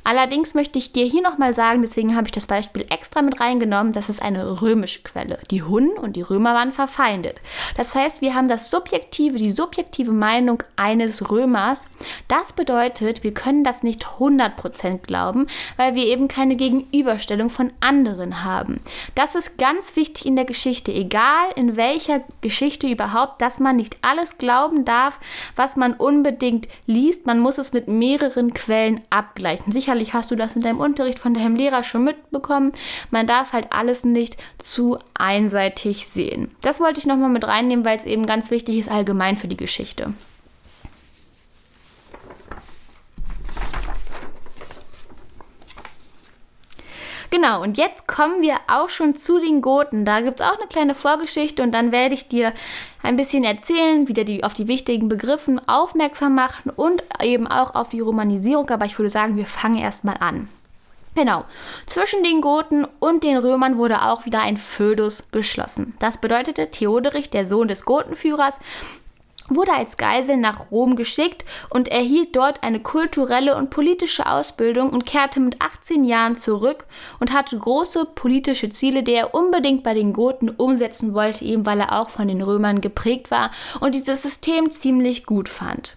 Allerdings 0.03 0.53
möchte 0.53 0.79
ich 0.79 0.91
dir 0.91 1.05
hier 1.05 1.21
nochmal 1.21 1.53
sagen, 1.53 1.81
deswegen 1.81 2.15
habe 2.15 2.27
ich 2.27 2.31
das 2.31 2.47
Beispiel 2.47 2.85
extra 2.89 3.21
mit 3.21 3.39
reingenommen, 3.39 3.93
das 3.93 4.09
ist 4.09 4.21
eine 4.21 4.61
römische 4.61 5.01
Quelle. 5.03 5.39
Die 5.51 5.63
Hunnen 5.63 5.97
und 5.97 6.15
die 6.15 6.21
Römer 6.21 6.53
waren 6.53 6.71
verfeindet. 6.71 7.39
Das 7.77 7.95
heißt, 7.95 8.21
wir 8.21 8.35
haben 8.35 8.47
das 8.47 8.69
subjektive, 8.69 9.37
die 9.37 9.51
subjektive 9.51 10.11
Meinung 10.11 10.63
eines 10.75 11.29
Römers. 11.29 11.85
Das 12.27 12.53
bedeutet, 12.53 13.23
wir 13.23 13.33
können 13.33 13.63
das 13.63 13.83
nicht 13.83 14.05
100% 14.19 14.99
glauben, 14.99 15.47
weil 15.77 15.95
wir 15.95 16.05
eben 16.05 16.27
keine 16.27 16.55
Gegenüberstellung 16.55 17.49
von 17.49 17.71
anderen 17.79 18.43
haben. 18.43 18.81
Das 19.15 19.35
ist 19.35 19.57
ganz 19.57 19.95
wichtig 19.95 20.25
in 20.25 20.35
der 20.35 20.45
Geschichte, 20.45 20.91
egal 20.91 21.49
in 21.55 21.75
welcher 21.75 22.21
Geschichte 22.41 22.87
überhaupt, 22.87 23.41
dass 23.41 23.59
man 23.59 23.75
nicht 23.75 23.97
alles 24.01 24.37
glauben 24.37 24.85
darf, 24.85 25.19
was 25.55 25.75
man 25.75 25.93
unbedingt 25.93 26.67
liest. 26.85 27.25
Man 27.25 27.39
muss 27.39 27.57
es 27.57 27.73
mit 27.73 27.87
mehreren 27.87 28.53
Quellen 28.53 29.01
abgleichen. 29.09 29.64
Sicherlich 29.67 30.13
hast 30.13 30.31
du 30.31 30.35
das 30.35 30.55
in 30.55 30.61
deinem 30.61 30.79
Unterricht 30.79 31.19
von 31.19 31.33
deinem 31.33 31.55
Lehrer 31.55 31.83
schon 31.83 32.03
mitbekommen. 32.03 32.73
Man 33.11 33.27
darf 33.27 33.53
halt 33.53 33.71
alles 33.71 34.03
nicht 34.03 34.37
zu 34.57 34.99
einseitig 35.13 36.07
sehen. 36.07 36.51
Das 36.61 36.79
wollte 36.79 36.99
ich 36.99 37.05
nochmal 37.05 37.29
mit 37.29 37.47
reinnehmen, 37.47 37.85
weil 37.85 37.97
es 37.97 38.05
eben 38.05 38.25
ganz 38.25 38.51
wichtig 38.51 38.77
ist 38.77 38.89
allgemein 38.89 39.37
für 39.37 39.47
die 39.47 39.57
Geschichte. 39.57 40.13
Genau, 47.45 47.61
und 47.61 47.77
jetzt 47.77 48.07
kommen 48.07 48.41
wir 48.41 48.55
auch 48.67 48.89
schon 48.89 49.13
zu 49.13 49.37
den 49.37 49.61
Goten. 49.61 50.03
Da 50.03 50.21
gibt 50.21 50.39
es 50.39 50.45
auch 50.47 50.57
eine 50.57 50.67
kleine 50.67 50.95
Vorgeschichte 50.95 51.61
und 51.61 51.73
dann 51.73 51.91
werde 51.91 52.15
ich 52.15 52.27
dir 52.27 52.53
ein 53.03 53.17
bisschen 53.17 53.43
erzählen, 53.43 54.07
wieder 54.07 54.23
die, 54.23 54.43
auf 54.43 54.55
die 54.55 54.67
wichtigen 54.67 55.09
Begriffen 55.09 55.61
aufmerksam 55.67 56.33
machen 56.33 56.71
und 56.75 57.03
eben 57.21 57.45
auch 57.45 57.75
auf 57.75 57.89
die 57.89 57.99
Romanisierung. 57.99 58.67
Aber 58.71 58.87
ich 58.87 58.97
würde 58.97 59.11
sagen, 59.11 59.37
wir 59.37 59.45
fangen 59.45 59.77
erstmal 59.77 60.17
an. 60.21 60.49
Genau. 61.13 61.45
Zwischen 61.85 62.23
den 62.23 62.41
Goten 62.41 62.87
und 62.99 63.23
den 63.23 63.37
Römern 63.37 63.77
wurde 63.77 64.01
auch 64.01 64.25
wieder 64.25 64.41
ein 64.41 64.57
Födus 64.57 65.25
geschlossen. 65.31 65.93
Das 65.99 66.17
bedeutete, 66.17 66.71
Theoderich, 66.71 67.29
der 67.29 67.45
Sohn 67.45 67.67
des 67.67 67.85
Gotenführers, 67.85 68.59
wurde 69.49 69.73
als 69.73 69.97
Geisel 69.97 70.37
nach 70.37 70.71
Rom 70.71 70.95
geschickt 70.95 71.45
und 71.69 71.87
erhielt 71.87 72.35
dort 72.35 72.63
eine 72.63 72.79
kulturelle 72.79 73.55
und 73.55 73.69
politische 73.69 74.25
Ausbildung 74.25 74.89
und 74.89 75.05
kehrte 75.05 75.39
mit 75.39 75.61
18 75.61 76.03
Jahren 76.03 76.35
zurück 76.35 76.85
und 77.19 77.33
hatte 77.33 77.57
große 77.57 78.05
politische 78.15 78.69
Ziele, 78.69 79.03
die 79.03 79.13
er 79.13 79.33
unbedingt 79.33 79.83
bei 79.83 79.93
den 79.93 80.13
Goten 80.13 80.49
umsetzen 80.49 81.13
wollte, 81.13 81.45
eben 81.45 81.65
weil 81.65 81.79
er 81.79 81.99
auch 81.99 82.09
von 82.09 82.27
den 82.27 82.41
Römern 82.41 82.81
geprägt 82.81 83.31
war 83.31 83.51
und 83.79 83.95
dieses 83.95 84.23
System 84.23 84.71
ziemlich 84.71 85.25
gut 85.25 85.49
fand. 85.49 85.95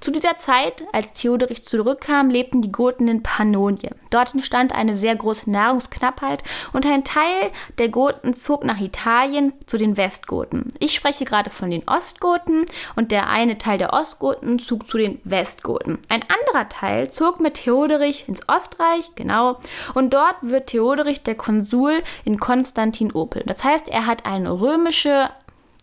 Zu 0.00 0.10
dieser 0.10 0.36
Zeit, 0.36 0.84
als 0.92 1.12
Theoderich 1.12 1.64
zurückkam, 1.64 2.30
lebten 2.30 2.62
die 2.62 2.72
Goten 2.72 3.08
in 3.08 3.22
Pannonien. 3.22 3.94
Dort 4.10 4.34
entstand 4.34 4.72
eine 4.72 4.94
sehr 4.94 5.14
große 5.16 5.50
Nahrungsknappheit 5.50 6.42
und 6.72 6.86
ein 6.86 7.04
Teil 7.04 7.50
der 7.78 7.88
Goten 7.88 8.32
zog 8.34 8.64
nach 8.64 8.80
Italien 8.80 9.52
zu 9.66 9.76
den 9.76 9.96
Westgoten. 9.96 10.72
Ich 10.78 10.94
spreche 10.94 11.24
gerade 11.24 11.50
von 11.50 11.70
den 11.70 11.86
Ostgoten 11.86 12.64
und 12.96 13.12
der 13.12 13.28
eine 13.28 13.58
Teil 13.58 13.78
der 13.78 13.92
Ostgoten 13.92 14.58
zog 14.58 14.88
zu 14.88 14.98
den 14.98 15.20
Westgoten. 15.24 15.98
Ein 16.08 16.22
anderer 16.22 16.68
Teil 16.68 17.10
zog 17.10 17.40
mit 17.40 17.54
Theoderich 17.54 18.28
ins 18.28 18.48
Ostreich, 18.48 19.10
genau, 19.14 19.58
und 19.94 20.14
dort 20.14 20.36
wird 20.42 20.68
Theoderich 20.68 21.22
der 21.22 21.34
Konsul 21.34 22.02
in 22.24 22.38
Konstantinopel. 22.38 23.42
Das 23.46 23.64
heißt, 23.64 23.88
er 23.88 24.06
hat 24.06 24.26
eine 24.26 24.60
römische 24.60 25.30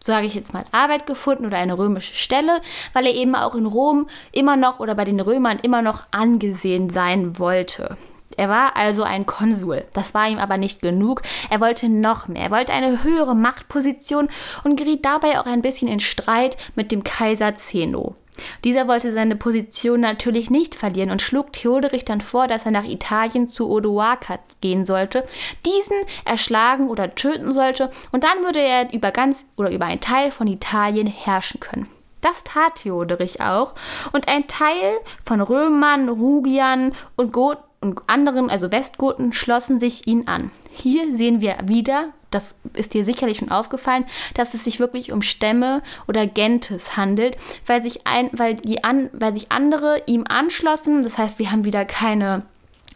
sage 0.06 0.28
ich 0.28 0.36
jetzt 0.36 0.54
mal, 0.54 0.66
Arbeit 0.72 1.08
gefunden 1.08 1.46
oder 1.46 1.58
eine 1.58 1.78
römische 1.78 2.16
Stelle, 2.16 2.62
weil 2.94 3.08
er 3.08 3.14
eben 3.14 3.36
auch 3.36 3.56
in 3.56 3.66
Rom 3.66 4.08
immer 4.32 4.56
noch 4.56 4.80
oder 4.80 4.96
bei 4.96 5.04
den 5.04 5.20
Römern 5.20 5.60
immer 5.60 5.82
noch 5.82 6.04
angesehen 6.12 6.90
sein 6.90 7.40
wollte. 7.40 7.98
Er 8.38 8.50
war 8.50 8.76
also 8.76 9.04
ein 9.04 9.26
Konsul. 9.26 9.86
Das 9.94 10.14
war 10.14 10.28
ihm 10.28 10.40
aber 10.40 10.58
nicht 10.58 10.82
genug. 10.82 11.22
Er 11.50 11.62
wollte 11.62 11.90
noch 11.90 12.28
mehr. 12.28 12.44
Er 12.44 12.52
wollte 12.52 12.74
eine 12.74 13.04
höhere 13.04 13.36
Machtposition 13.36 14.30
und 14.64 14.76
geriet 14.76 15.06
dabei 15.06 15.40
auch 15.40 15.46
ein 15.46 15.62
bisschen 15.62 15.88
in 15.88 16.00
Streit 16.00 16.58
mit 16.76 16.92
dem 16.92 17.04
Kaiser 17.04 17.56
Zeno. 17.56 18.16
Dieser 18.64 18.88
wollte 18.88 19.12
seine 19.12 19.36
Position 19.36 20.02
natürlich 20.02 20.50
nicht 20.50 20.76
verlieren 20.76 21.12
und 21.12 21.22
schlug 21.22 21.54
Theoderich 21.54 22.06
dann 22.06 22.22
vor, 22.22 22.48
dass 22.48 22.66
er 22.66 22.72
nach 22.72 22.84
Italien 22.84 23.48
zu 23.48 23.70
Odoaker 23.70 24.40
gehen 24.62 24.86
sollte, 24.86 25.26
diesen 25.66 25.98
erschlagen 26.26 26.90
oder 26.90 27.16
töten 27.16 27.52
sollte 27.52 27.92
und 28.12 28.24
dann 28.24 28.44
würde 28.44 28.60
er 28.60 28.94
über 28.94 29.12
ganz 29.12 29.50
oder 29.58 29.72
über 29.72 29.86
einen 29.86 30.02
Teil 30.02 30.32
von 30.32 30.48
Italien 30.48 31.08
herrschen 31.08 31.60
können. 31.60 31.88
Das 32.22 32.44
tat 32.44 32.76
Theoderich 32.78 33.40
auch 33.42 33.76
und 34.12 34.28
ein 34.28 34.48
Teil 34.48 34.98
von 35.24 35.42
Römern, 35.42 36.10
Rugiern 36.10 36.94
und 37.16 37.32
Goten 37.32 37.65
und 37.82 38.02
anderen, 38.08 38.50
also 38.50 38.72
Westgoten, 38.72 39.34
schlossen 39.34 39.80
sich 39.80 40.08
ihn 40.08 40.28
an. 40.28 40.52
Hier 40.72 41.16
sehen 41.16 41.42
wir 41.42 41.58
wieder, 41.66 42.14
das 42.32 42.60
ist 42.74 42.94
dir 42.94 43.06
sicherlich 43.06 43.38
schon 43.38 43.52
aufgefallen, 43.52 44.06
dass 44.34 44.54
es 44.54 44.64
sich 44.64 44.80
wirklich 44.80 45.12
um 45.12 45.22
Stämme 45.22 45.82
oder 46.08 46.28
Gentes 46.28 46.98
handelt, 46.98 47.38
weil 47.66 47.82
sich, 47.82 48.06
ein, 48.06 48.30
weil 48.34 48.56
die 48.56 48.84
an, 48.84 49.10
weil 49.14 49.34
sich 49.34 49.52
andere 49.52 50.04
ihm 50.06 50.26
anschlossen. 50.28 51.04
Das 51.04 51.18
heißt, 51.18 51.40
wir 51.40 51.52
haben 51.52 51.64
wieder 51.64 51.86
keine 51.86 52.44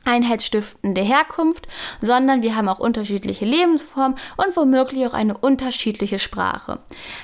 einheitsstiftende 0.05 1.01
Herkunft, 1.01 1.67
sondern 2.01 2.41
wir 2.41 2.55
haben 2.55 2.69
auch 2.69 2.79
unterschiedliche 2.79 3.45
Lebensformen 3.45 4.17
und 4.37 4.55
womöglich 4.55 5.05
auch 5.05 5.13
eine 5.13 5.37
unterschiedliche 5.37 6.19
Sprache. 6.19 6.79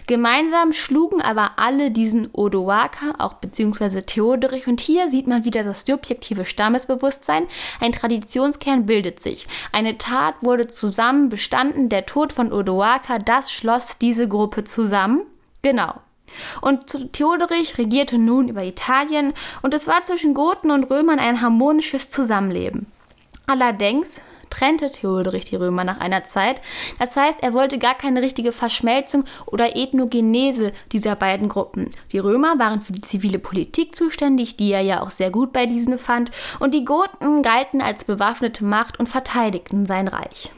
Gemeinsam 0.08 0.74
schlugen 0.74 1.22
aber 1.22 1.51
alle 1.58 1.91
diesen 1.91 2.29
Odoaker, 2.32 3.15
auch 3.20 3.34
beziehungsweise 3.34 4.05
Theoderich, 4.05 4.67
und 4.67 4.82
hier 4.82 5.10
sieht 5.10 5.28
man 5.28 5.45
wieder 5.45 5.63
das 5.63 5.86
subjektive 5.86 6.45
Stammesbewusstsein. 6.45 7.47
Ein 7.80 7.91
Traditionskern 7.91 8.86
bildet 8.86 9.19
sich. 9.19 9.47
Eine 9.71 9.97
Tat 9.97 10.36
wurde 10.41 10.67
zusammen 10.67 11.30
bestanden, 11.30 11.89
der 11.89 12.06
Tod 12.06 12.34
von 12.34 12.52
Odoaker, 12.52 13.19
das 13.19 13.52
schloss 13.52 13.97
diese 13.99 14.28
Gruppe 14.28 14.63
zusammen. 14.63 15.21
Genau. 15.62 15.95
Und 16.61 17.13
Theoderich 17.13 17.77
regierte 17.77 18.17
nun 18.17 18.49
über 18.49 18.63
Italien 18.63 19.33
und 19.61 19.73
es 19.73 19.88
war 19.88 20.03
zwischen 20.03 20.33
Goten 20.33 20.71
und 20.71 20.89
Römern 20.89 21.19
ein 21.19 21.41
harmonisches 21.41 22.09
Zusammenleben. 22.09 22.88
Allerdings 23.47 24.19
trennte 24.49 24.89
Theoderich 24.89 25.45
die 25.45 25.55
Römer 25.55 25.83
nach 25.83 25.99
einer 25.99 26.23
Zeit. 26.23 26.61
Das 26.99 27.15
heißt, 27.15 27.43
er 27.43 27.53
wollte 27.53 27.77
gar 27.77 27.95
keine 27.95 28.21
richtige 28.21 28.51
Verschmelzung 28.51 29.25
oder 29.45 29.75
Ethnogenese 29.75 30.71
dieser 30.91 31.15
beiden 31.15 31.49
Gruppen. 31.49 31.89
Die 32.11 32.19
Römer 32.19 32.57
waren 32.57 32.81
für 32.81 32.93
die 32.93 33.01
zivile 33.01 33.39
Politik 33.39 33.95
zuständig, 33.95 34.55
die 34.55 34.71
er 34.71 34.81
ja 34.81 35.01
auch 35.01 35.09
sehr 35.09 35.31
gut 35.31 35.51
bei 35.51 35.65
diesen 35.65 35.97
fand, 35.97 36.31
und 36.59 36.73
die 36.73 36.85
Goten 36.85 37.43
galten 37.43 37.81
als 37.81 38.05
bewaffnete 38.05 38.63
Macht 38.63 38.99
und 38.99 39.07
verteidigten 39.07 39.85
sein 39.85 40.07
Reich. 40.07 40.51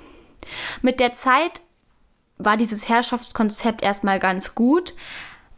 Mit 0.82 1.00
der 1.00 1.14
Zeit 1.14 1.62
war 2.38 2.56
dieses 2.56 2.88
Herrschaftskonzept 2.88 3.82
erstmal 3.82 4.20
ganz 4.20 4.54
gut, 4.54 4.94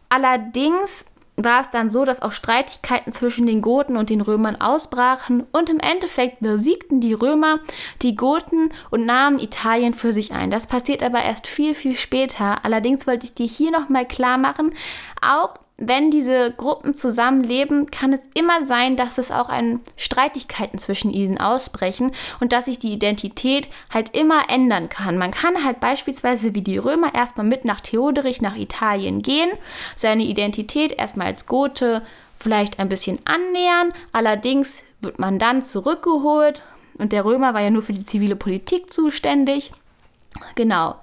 Allerdings 0.09 1.05
war 1.43 1.61
es 1.61 1.69
dann 1.69 1.89
so, 1.89 2.05
dass 2.05 2.21
auch 2.21 2.31
Streitigkeiten 2.31 3.11
zwischen 3.11 3.45
den 3.45 3.61
Goten 3.61 3.97
und 3.97 4.09
den 4.09 4.21
Römern 4.21 4.59
ausbrachen 4.59 5.45
und 5.51 5.69
im 5.69 5.79
Endeffekt 5.79 6.41
besiegten 6.41 6.99
die 6.99 7.13
Römer 7.13 7.59
die 8.01 8.15
Goten 8.15 8.71
und 8.89 9.05
nahmen 9.05 9.39
Italien 9.39 9.93
für 9.93 10.13
sich 10.13 10.33
ein. 10.33 10.51
Das 10.51 10.67
passiert 10.67 11.01
aber 11.01 11.23
erst 11.23 11.47
viel, 11.47 11.75
viel 11.75 11.95
später. 11.95 12.65
Allerdings 12.65 13.07
wollte 13.07 13.25
ich 13.25 13.35
dir 13.35 13.47
hier 13.47 13.71
nochmal 13.71 14.05
klar 14.05 14.37
machen, 14.37 14.73
auch 15.21 15.53
wenn 15.79 16.11
diese 16.11 16.51
Gruppen 16.51 16.93
zusammenleben, 16.93 17.89
kann 17.89 18.11
es 18.11 18.21
immer 18.33 18.65
sein, 18.65 18.97
dass 18.97 19.17
es 19.17 19.31
auch 19.31 19.47
ein 19.47 19.79
Streitigkeiten 19.95 20.77
zwischen 20.77 21.09
ihnen 21.09 21.39
ausbrechen 21.39 22.11
und 22.41 22.51
dass 22.51 22.65
sich 22.65 22.79
die 22.79 22.91
Identität 22.91 23.69
halt 23.89 24.15
immer 24.15 24.49
ändern 24.49 24.89
kann. 24.89 25.17
Man 25.17 25.31
kann 25.31 25.63
halt 25.63 25.79
beispielsweise 25.79 26.53
wie 26.53 26.61
die 26.61 26.77
Römer 26.77 27.15
erstmal 27.15 27.47
mit 27.47 27.63
nach 27.63 27.79
Theoderich 27.79 28.41
nach 28.41 28.57
Italien 28.57 29.21
gehen, 29.21 29.49
seine 29.95 30.23
Identität 30.23 30.91
erstmal 30.91 31.27
als 31.27 31.45
Gote 31.45 32.01
vielleicht 32.37 32.79
ein 32.79 32.89
bisschen 32.89 33.19
annähern, 33.25 33.93
allerdings 34.11 34.83
wird 35.01 35.17
man 35.17 35.39
dann 35.39 35.63
zurückgeholt 35.63 36.61
und 36.97 37.13
der 37.13 37.23
Römer 37.23 37.53
war 37.53 37.61
ja 37.61 37.69
nur 37.69 37.83
für 37.83 37.93
die 37.93 38.05
zivile 38.05 38.35
Politik 38.35 38.91
zuständig. 38.91 39.71
Genau. 40.55 40.95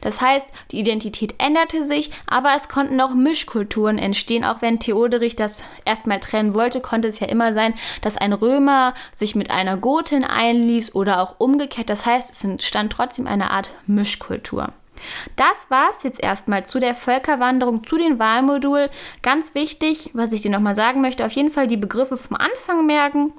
Das 0.00 0.20
heißt, 0.20 0.48
die 0.70 0.80
Identität 0.80 1.34
änderte 1.38 1.84
sich, 1.84 2.10
aber 2.26 2.54
es 2.56 2.68
konnten 2.68 3.00
auch 3.00 3.14
Mischkulturen 3.14 3.98
entstehen. 3.98 4.44
Auch 4.44 4.62
wenn 4.62 4.80
Theoderich 4.80 5.36
das 5.36 5.64
erstmal 5.84 6.20
trennen 6.20 6.54
wollte, 6.54 6.80
konnte 6.80 7.08
es 7.08 7.20
ja 7.20 7.28
immer 7.28 7.54
sein, 7.54 7.74
dass 8.02 8.16
ein 8.16 8.32
Römer 8.32 8.94
sich 9.12 9.34
mit 9.34 9.50
einer 9.50 9.76
Gotin 9.76 10.24
einließ 10.24 10.94
oder 10.94 11.20
auch 11.20 11.36
umgekehrt. 11.38 11.90
Das 11.90 12.06
heißt, 12.06 12.32
es 12.32 12.44
entstand 12.44 12.92
trotzdem 12.92 13.26
eine 13.26 13.50
Art 13.50 13.70
Mischkultur. 13.86 14.72
Das 15.36 15.70
war 15.70 15.90
es 15.90 16.02
jetzt 16.02 16.22
erstmal 16.22 16.66
zu 16.66 16.78
der 16.78 16.94
Völkerwanderung, 16.94 17.86
zu 17.86 17.96
den 17.96 18.18
Wahlmodul. 18.18 18.90
Ganz 19.22 19.54
wichtig, 19.54 20.10
was 20.12 20.32
ich 20.32 20.42
dir 20.42 20.50
nochmal 20.50 20.74
sagen 20.74 21.00
möchte, 21.00 21.24
auf 21.24 21.32
jeden 21.32 21.50
Fall 21.50 21.68
die 21.68 21.78
Begriffe 21.78 22.16
vom 22.16 22.36
Anfang 22.36 22.86
merken 22.86 23.32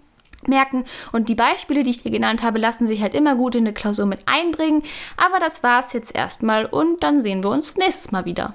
merken. 0.47 0.86
Und 1.12 1.30
die 1.30 1.36
Beispiele, 1.36 1.84
die 1.84 1.91
ich 1.91 2.04
dir 2.04 2.12
genannt 2.12 2.43
habe, 2.43 2.60
lassen 2.60 2.88
sich 2.88 3.01
halt 3.01 3.13
immer 3.13 3.36
gut 3.36 3.56
in 3.56 3.65
eine 3.65 3.73
Klausur 3.73 4.06
mit 4.06 4.27
einbringen. 4.27 4.84
Aber 5.17 5.39
das 5.39 5.63
war 5.63 5.80
es 5.80 5.93
jetzt 5.93 6.15
erstmal 6.15 6.65
und 6.65 7.04
dann 7.04 7.19
sehen 7.19 7.43
wir 7.43 7.51
uns 7.51 7.77
nächstes 7.77 8.12
Mal 8.12 8.25
wieder. 8.25 8.54